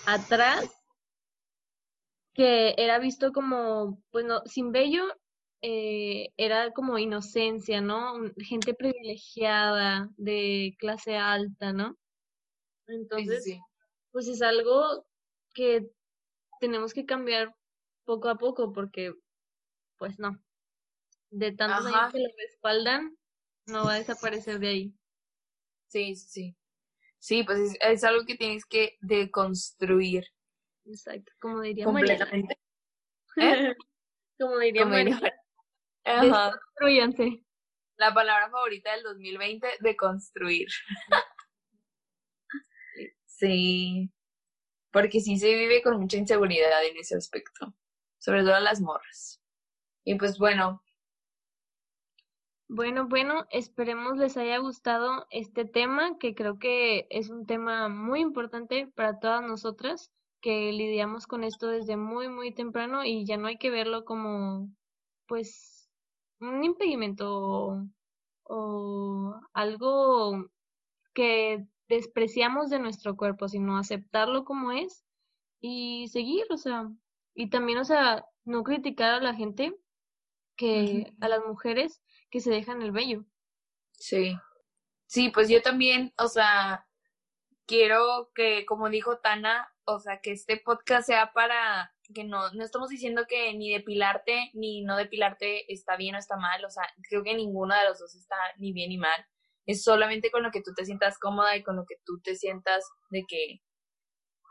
atrás 0.06 0.70
que 2.34 2.76
era 2.78 3.00
visto 3.00 3.32
como, 3.32 4.02
pues 4.12 4.26
no, 4.26 4.41
sin 4.46 4.72
bello, 4.72 5.04
eh, 5.62 6.30
era 6.38 6.72
como 6.72 6.98
inocencia, 6.98 7.82
¿no? 7.82 8.13
Gente 8.38 8.74
privilegiada 8.74 10.10
de 10.17 10.76
clase 10.80 11.17
alta, 11.17 11.74
¿no? 11.74 11.98
Entonces, 12.91 13.45
pues 14.12 14.27
es 14.27 14.41
algo 14.41 15.06
que 15.54 15.89
tenemos 16.60 16.93
que 16.93 17.06
cambiar 17.06 17.56
poco 18.06 18.30
a 18.30 18.38
poco, 18.38 18.71
porque 18.73 19.13
pues 19.97 20.19
no. 20.19 20.41
De 21.30 21.51
tantos 21.54 21.86
Ajá. 21.86 21.99
años 22.01 22.13
que 22.13 22.19
lo 22.19 22.30
respaldan, 22.38 23.17
no 23.67 23.86
va 23.86 23.93
a 23.93 23.99
desaparecer 23.99 24.60
de 24.60 24.67
ahí. 24.67 24.93
Sí, 25.88 26.15
sí, 26.15 26.56
sí. 27.19 27.43
Pues 27.43 27.60
es, 27.60 27.77
es 27.82 28.04
algo 28.04 28.25
que 28.25 28.36
tienes 28.36 28.65
que 28.65 28.97
deconstruir 29.01 30.25
Exacto, 30.86 31.32
como 31.39 31.62
diría 31.62 31.86
completamente. 31.86 32.60
¿Eh? 33.38 33.75
Como 34.39 34.58
diría 34.58 34.84
Como 34.84 34.95
diría- 34.95 35.15
Mariana, 36.06 36.34
Ajá. 36.34 36.60
La 37.97 38.13
palabra 38.13 38.49
favorita 38.49 38.91
del 38.93 39.04
2020, 39.04 39.67
deconstruir. 39.80 40.67
Sí, 43.41 44.12
porque 44.91 45.21
sí 45.21 45.38
se 45.39 45.54
vive 45.56 45.82
con 45.84 45.99
mucha 45.99 46.17
inseguridad 46.17 46.86
en 46.86 46.97
ese 46.97 47.15
aspecto, 47.17 47.75
sobre 48.19 48.43
todo 48.43 48.60
las 48.62 48.82
morras. 48.82 49.41
Y 50.06 50.15
pues 50.15 50.38
bueno, 50.39 50.84
Bueno, 52.67 53.08
bueno, 53.08 53.45
esperemos 53.51 54.17
les 54.17 54.38
haya 54.38 54.58
gustado 54.60 55.27
este 55.30 55.65
tema, 55.65 56.17
que 56.17 56.34
creo 56.36 56.58
que 56.58 57.06
es 57.10 57.30
un 57.30 57.45
tema 57.45 57.89
muy 57.89 58.21
importante 58.21 58.88
para 58.95 59.19
todas 59.19 59.41
nosotras, 59.43 60.10
que 60.41 60.71
lidiamos 60.71 61.27
con 61.27 61.43
esto 61.43 61.67
desde 61.67 61.97
muy, 61.97 62.30
muy 62.30 62.54
temprano 62.54 63.04
y 63.04 63.25
ya 63.25 63.36
no 63.38 63.47
hay 63.47 63.58
que 63.58 63.69
verlo 63.71 64.06
como, 64.06 64.69
pues, 65.27 65.89
un 66.39 66.63
impedimento 66.63 67.30
o, 67.32 67.88
o 68.43 69.41
algo 69.54 70.45
que 71.13 71.67
despreciamos 71.91 72.69
de 72.69 72.80
nuestro 72.80 73.17
cuerpo, 73.17 73.47
sino 73.47 73.77
aceptarlo 73.77 74.45
como 74.45 74.71
es 74.71 75.06
y 75.60 76.08
seguir, 76.08 76.45
o 76.49 76.58
sea, 76.58 76.89
y 77.36 77.49
también, 77.49 77.77
o 77.80 77.84
sea, 77.84 78.25
no 78.45 78.63
criticar 78.63 79.13
a 79.13 79.21
la 79.21 79.36
gente 79.36 79.75
que, 80.56 81.13
a 81.19 81.27
las 81.27 81.41
mujeres 81.45 82.01
que 82.30 82.39
se 82.39 82.49
dejan 82.49 82.82
el 82.82 82.91
vello. 82.91 83.25
sí. 83.91 84.36
Sí, 85.08 85.30
pues 85.30 85.49
yo 85.49 85.62
también, 85.62 86.13
o 86.17 86.30
sea, 86.30 86.88
quiero 87.65 88.32
que, 88.34 88.65
como 88.65 88.89
dijo 88.89 89.17
Tana, 89.17 89.67
o 89.84 89.99
sea, 89.99 90.21
que 90.21 90.32
este 90.32 90.56
podcast 90.56 91.08
sea 91.08 91.34
para 91.34 91.93
que 92.13 92.23
no, 92.23 92.49
no 92.54 92.63
estamos 92.63 92.88
diciendo 92.88 93.25
que 93.27 93.54
ni 93.54 93.73
depilarte 93.73 94.51
ni 94.54 94.84
no 94.84 94.95
depilarte 94.95 95.71
está 95.71 95.97
bien 95.97 96.15
o 96.15 96.17
está 96.17 96.38
mal, 96.38 96.63
o 96.63 96.69
sea, 96.69 96.84
creo 97.10 97.23
que 97.23 97.34
ninguno 97.34 97.75
de 97.75 97.84
los 97.89 97.99
dos 97.99 98.15
está 98.15 98.38
ni 98.58 98.71
bien 98.71 98.88
ni 98.88 98.97
mal. 98.97 99.25
Es 99.65 99.84
solamente 99.84 100.32
con 100.32 100.43
lo 100.43 100.52
que 100.52 100.62
tú 100.62 100.74
te 100.76 100.86
sientas 100.86 101.19
cómoda 101.19 101.56
y 101.56 101.63
con 101.63 101.76
lo 101.76 101.86
que 101.88 101.95
tú 102.06 102.19
te 102.24 102.36
sientas 102.36 102.84
de 103.10 103.24
que 103.28 103.60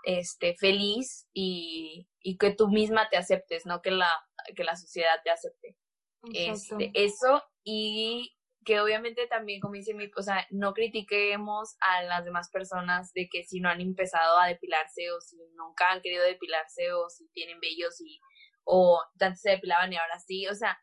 este 0.05 0.57
feliz 0.59 1.29
y, 1.33 2.09
y 2.20 2.38
que 2.38 2.55
tú 2.55 2.68
misma 2.68 3.09
te 3.11 3.16
aceptes, 3.16 3.66
no 3.66 3.83
que 3.83 3.90
la, 3.90 4.11
que 4.57 4.64
la 4.64 4.77
sociedad 4.77 5.20
te 5.25 5.31
acepte. 5.31 5.77
Exacto. 6.33 6.85
Este, 6.85 6.90
eso 6.94 7.42
y 7.64 8.35
que 8.64 8.81
obviamente 8.81 9.27
también, 9.27 9.61
como 9.61 9.75
dice 9.75 9.94
mi, 9.94 10.11
o 10.14 10.23
sea, 10.23 10.46
no 10.51 10.75
critiquemos 10.75 11.77
a 11.81 12.03
las 12.03 12.25
demás 12.25 12.51
personas 12.51 13.12
de 13.14 13.29
que 13.31 13.42
si 13.44 13.61
no 13.61 13.70
han 13.70 13.81
empezado 13.81 14.38
a 14.38 14.49
depilarse 14.49 15.11
o 15.12 15.20
si 15.20 15.37
nunca 15.57 15.90
han 15.90 16.03
querido 16.03 16.25
depilarse 16.25 16.92
o 16.92 17.09
si 17.09 17.29
tienen 17.31 17.59
vellos 17.61 18.01
y 18.01 18.20
o 18.64 19.03
antes 19.18 19.40
se 19.40 19.51
depilaban 19.51 19.92
y 19.92 19.96
ahora 19.96 20.18
sí, 20.20 20.46
o 20.46 20.55
sea, 20.55 20.79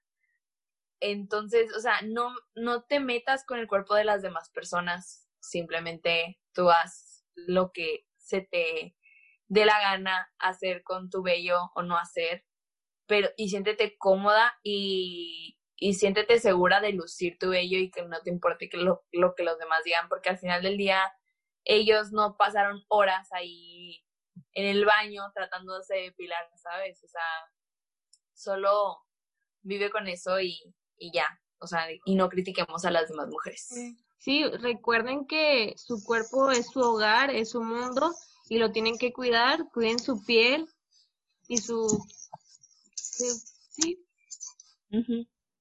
entonces, 0.99 1.73
o 1.75 1.79
sea, 1.79 2.01
no 2.03 2.33
no 2.55 2.83
te 2.83 2.99
metas 2.99 3.45
con 3.45 3.59
el 3.59 3.67
cuerpo 3.67 3.95
de 3.95 4.05
las 4.05 4.21
demás 4.21 4.49
personas, 4.51 5.27
simplemente 5.39 6.39
tú 6.53 6.69
haz 6.69 7.25
lo 7.35 7.71
que 7.71 8.05
se 8.17 8.41
te 8.41 8.95
dé 9.47 9.65
la 9.65 9.79
gana 9.79 10.31
hacer 10.39 10.83
con 10.83 11.09
tu 11.09 11.23
vello 11.23 11.71
o 11.75 11.83
no 11.83 11.97
hacer 11.97 12.47
pero 13.07 13.29
y 13.37 13.49
siéntete 13.49 13.97
cómoda 13.97 14.53
y, 14.63 15.57
y 15.77 15.93
siéntete 15.95 16.39
segura 16.39 16.81
de 16.81 16.91
lucir 16.91 17.37
tu 17.39 17.49
vello 17.49 17.79
y 17.79 17.89
que 17.89 18.03
no 18.03 18.21
te 18.21 18.29
importe 18.29 18.69
que 18.69 18.77
lo, 18.77 19.05
lo 19.11 19.33
que 19.33 19.43
los 19.43 19.57
demás 19.57 19.83
digan, 19.83 20.09
porque 20.09 20.29
al 20.29 20.37
final 20.37 20.61
del 20.61 20.77
día 20.77 21.11
ellos 21.63 22.11
no 22.11 22.37
pasaron 22.37 22.83
horas 22.89 23.31
ahí 23.31 24.03
en 24.53 24.65
el 24.65 24.85
baño 24.85 25.23
tratándose 25.33 25.95
de 25.95 26.01
depilar, 26.03 26.45
¿sabes? 26.55 27.03
O 27.03 27.07
sea, 27.07 27.23
solo 28.33 28.99
vive 29.61 29.89
con 29.89 30.07
eso 30.07 30.39
y, 30.39 30.75
y 30.97 31.11
ya, 31.11 31.25
o 31.59 31.67
sea, 31.67 31.87
y 32.05 32.15
no 32.15 32.29
critiquemos 32.29 32.85
a 32.85 32.91
las 32.91 33.09
demás 33.09 33.27
mujeres. 33.29 33.69
Sí, 34.19 34.43
recuerden 34.45 35.25
que 35.25 35.73
su 35.77 36.03
cuerpo 36.03 36.51
es 36.51 36.67
su 36.67 36.79
hogar, 36.81 37.29
es 37.33 37.51
su 37.51 37.61
mundo 37.63 38.13
y 38.49 38.57
lo 38.57 38.71
tienen 38.71 38.97
que 38.97 39.13
cuidar, 39.13 39.65
cuiden 39.73 39.99
su 39.99 40.23
piel 40.25 40.67
y 41.47 41.57
su... 41.57 41.87
Sí, 42.89 44.05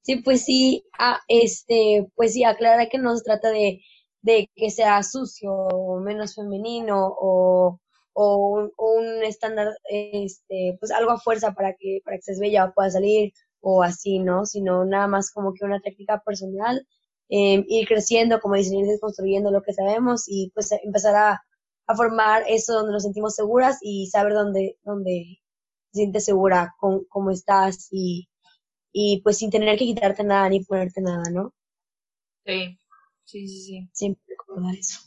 sí, 0.03 0.17
pues 0.23 0.45
sí, 0.45 0.85
ah, 0.99 1.21
este, 1.29 2.07
pues 2.15 2.33
sí, 2.33 2.45
aclara 2.45 2.89
que 2.89 2.99
no 2.99 3.17
se 3.17 3.25
trata 3.25 3.51
de, 3.51 3.83
de 4.23 4.51
que 4.55 4.71
sea 4.71 5.03
sucio 5.03 5.53
o 5.53 6.01
menos 6.01 6.35
femenino 6.35 7.15
o, 7.19 7.81
o 8.13 8.37
un, 8.37 8.73
un 8.77 9.25
estándar, 9.25 9.77
este, 9.85 10.77
pues 10.81 10.93
algo 10.93 11.11
a 11.13 11.21
fuerza 11.21 11.53
para 11.55 11.75
que, 11.75 12.01
para 12.05 12.17
que 12.17 12.23
seas 12.23 12.39
bella 12.41 12.67
o 12.67 12.75
pueda 12.75 12.91
salir 12.91 13.33
o 13.69 13.83
así, 13.83 14.19
¿no? 14.21 14.47
Sino 14.47 14.85
nada 14.85 15.09
más 15.09 15.33
como 15.33 15.53
que 15.53 15.65
una 15.65 15.81
técnica 15.81 16.23
personal, 16.25 16.87
eh, 17.29 17.65
ir 17.69 17.89
creciendo, 17.89 18.41
como 18.41 18.55
dicen, 18.55 18.79
ir 18.79 19.01
construyendo 19.01 19.51
lo 19.51 19.63
que 19.63 19.73
sabemos 19.73 20.25
y 20.29 20.53
pues 20.55 20.71
empezar 20.85 21.17
a, 21.17 21.43
a 21.87 21.97
formar 21.97 22.45
eso 22.49 22.75
donde 22.75 22.93
nos 22.93 23.03
sentimos 23.03 23.35
seguras 23.35 23.79
y 23.83 24.07
saber 24.07 24.35
dónde, 24.35 24.79
dónde 24.85 25.41
te 25.93 25.99
sientes 25.99 26.25
segura 26.25 26.75
con 26.79 27.05
cómo 27.07 27.31
estás 27.31 27.89
y 27.91 28.29
y 28.99 29.21
pues 29.21 29.37
sin 29.37 29.51
tener 29.51 29.79
que 29.79 29.85
quitarte 29.85 30.25
nada 30.25 30.49
ni 30.49 30.65
ponerte 30.65 31.03
nada, 31.03 31.25
¿no? 31.31 31.53
Sí, 32.47 32.79
sí, 33.25 33.47
sí, 33.47 33.61
sí. 33.61 33.89
Siempre 33.93 34.23
recordar 34.27 34.75
eso. 34.75 35.01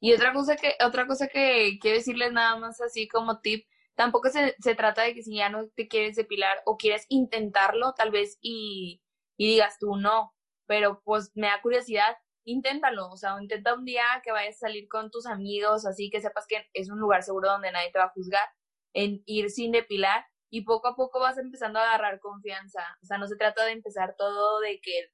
Y 0.00 0.12
otra 0.12 0.34
cosa 0.34 0.54
que, 0.54 0.74
otra 0.84 1.06
cosa 1.06 1.28
que 1.28 1.78
quiero 1.80 1.96
decirles 1.96 2.30
nada 2.30 2.58
más 2.58 2.78
así 2.82 3.08
como 3.08 3.40
tip, 3.40 3.64
tampoco 3.94 4.30
se, 4.30 4.56
se 4.60 4.74
trata 4.74 5.02
de 5.02 5.14
que 5.14 5.22
si 5.22 5.36
ya 5.36 5.48
no 5.48 5.68
te 5.68 5.88
quieres 5.88 6.16
depilar 6.16 6.62
o 6.64 6.76
quieres 6.76 7.06
intentarlo, 7.08 7.94
tal 7.94 8.10
vez 8.10 8.38
y, 8.40 9.02
y 9.36 9.46
digas 9.48 9.78
tú 9.78 9.96
no, 9.96 10.34
pero 10.66 11.02
pues 11.04 11.30
me 11.34 11.48
da 11.48 11.60
curiosidad, 11.60 12.16
inténtalo, 12.44 13.08
o 13.10 13.16
sea, 13.16 13.36
intenta 13.40 13.74
un 13.74 13.84
día 13.84 14.04
que 14.24 14.32
vayas 14.32 14.56
a 14.56 14.66
salir 14.66 14.88
con 14.88 15.10
tus 15.10 15.26
amigos, 15.26 15.86
así 15.86 16.10
que 16.10 16.20
sepas 16.20 16.46
que 16.46 16.68
es 16.72 16.90
un 16.90 16.98
lugar 16.98 17.22
seguro 17.22 17.50
donde 17.50 17.72
nadie 17.72 17.90
te 17.92 17.98
va 17.98 18.06
a 18.06 18.12
juzgar, 18.14 18.48
en 18.94 19.22
ir 19.26 19.50
sin 19.50 19.72
depilar 19.72 20.26
y 20.50 20.62
poco 20.64 20.88
a 20.88 20.96
poco 20.96 21.20
vas 21.20 21.38
empezando 21.38 21.78
a 21.78 21.84
agarrar 21.84 22.20
confianza, 22.20 22.82
o 23.02 23.06
sea, 23.06 23.18
no 23.18 23.26
se 23.26 23.36
trata 23.36 23.64
de 23.64 23.72
empezar 23.72 24.14
todo 24.18 24.60
de 24.60 24.80
que, 24.82 25.10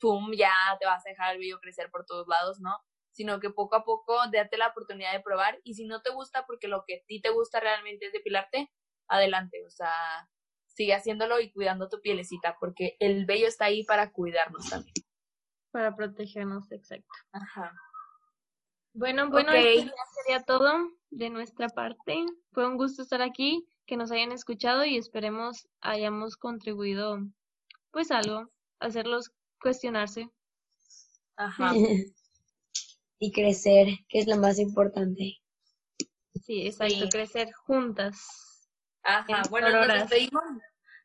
pum, 0.00 0.32
ya 0.36 0.52
te 0.80 0.86
vas 0.86 1.04
a 1.06 1.10
dejar 1.10 1.34
el 1.34 1.40
vello 1.40 1.60
crecer 1.60 1.90
por 1.90 2.04
todos 2.04 2.26
lados, 2.28 2.60
¿no? 2.60 2.72
Sino 3.16 3.40
que 3.40 3.48
poco 3.48 3.76
a 3.76 3.84
poco 3.84 4.14
date 4.30 4.58
la 4.58 4.68
oportunidad 4.68 5.12
de 5.12 5.20
probar 5.20 5.58
y 5.64 5.72
si 5.72 5.86
no 5.86 6.02
te 6.02 6.10
gusta 6.10 6.44
porque 6.46 6.68
lo 6.68 6.84
que 6.86 6.96
a 6.96 7.06
ti 7.06 7.22
te 7.22 7.30
gusta 7.30 7.60
realmente 7.60 8.06
es 8.06 8.12
depilarte, 8.12 8.70
adelante, 9.08 9.64
o 9.66 9.70
sea, 9.70 10.28
sigue 10.66 10.92
haciéndolo 10.92 11.40
y 11.40 11.50
cuidando 11.50 11.88
tu 11.88 12.02
pielecita 12.02 12.58
porque 12.60 12.98
el 13.00 13.24
vello 13.24 13.46
está 13.46 13.64
ahí 13.64 13.84
para 13.84 14.12
cuidarnos 14.12 14.68
también. 14.68 14.94
para 15.70 15.96
protegernos, 15.96 16.70
exacto. 16.70 17.08
Ajá. 17.32 17.72
Bueno, 18.92 19.30
bueno, 19.30 19.52
esto 19.52 19.86
ya 19.86 20.22
sería 20.22 20.42
todo 20.42 20.90
de 21.08 21.30
nuestra 21.30 21.68
parte. 21.68 22.26
Fue 22.52 22.66
un 22.66 22.76
gusto 22.76 23.02
estar 23.02 23.22
aquí, 23.22 23.66
que 23.86 23.96
nos 23.96 24.10
hayan 24.10 24.32
escuchado 24.32 24.84
y 24.84 24.98
esperemos 24.98 25.68
hayamos 25.80 26.36
contribuido 26.36 27.18
pues 27.92 28.10
algo, 28.10 28.50
hacerlos 28.78 29.32
cuestionarse. 29.58 30.28
Ajá. 31.36 31.72
y 33.18 33.32
crecer, 33.32 33.88
que 34.08 34.18
es 34.20 34.26
lo 34.26 34.36
más 34.36 34.58
importante. 34.58 35.38
Sí, 36.42 36.66
exacto, 36.66 36.94
Sí. 36.94 37.08
crecer 37.08 37.52
juntas. 37.52 38.68
Ajá. 39.02 39.42
En 39.44 39.50
Bueno, 39.50 39.70
nos 39.70 39.86
despedimos. 39.88 40.42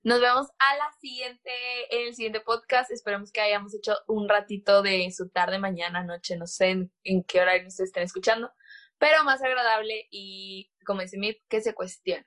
Nos 0.03 0.19
vemos 0.19 0.47
a 0.57 0.75
la 0.77 0.91
siguiente, 0.99 1.51
en 1.91 2.07
el 2.07 2.15
siguiente 2.15 2.41
podcast. 2.41 2.89
Esperemos 2.89 3.31
que 3.31 3.41
hayamos 3.41 3.75
hecho 3.75 3.95
un 4.07 4.27
ratito 4.27 4.81
de 4.81 5.11
su 5.11 5.29
tarde, 5.29 5.59
mañana, 5.59 6.03
noche, 6.03 6.35
no 6.37 6.47
sé 6.47 6.69
en, 6.71 6.91
en 7.03 7.23
qué 7.23 7.39
horario 7.39 7.69
se 7.69 7.83
estén 7.83 8.03
escuchando, 8.03 8.51
pero 8.97 9.23
más 9.23 9.43
agradable 9.43 10.07
y, 10.09 10.71
como 10.85 11.01
dice 11.01 11.17
Mip, 11.19 11.37
que 11.47 11.61
se 11.61 11.75
cuestione. 11.75 12.25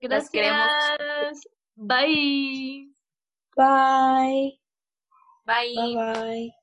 Las 0.00 0.28
queremos. 0.28 0.66
Gracias. 0.98 1.48
Bye. 1.76 2.92
Bye. 3.56 4.60
Bye. 5.46 5.74
Bye 5.74 5.94
bye. 5.94 6.61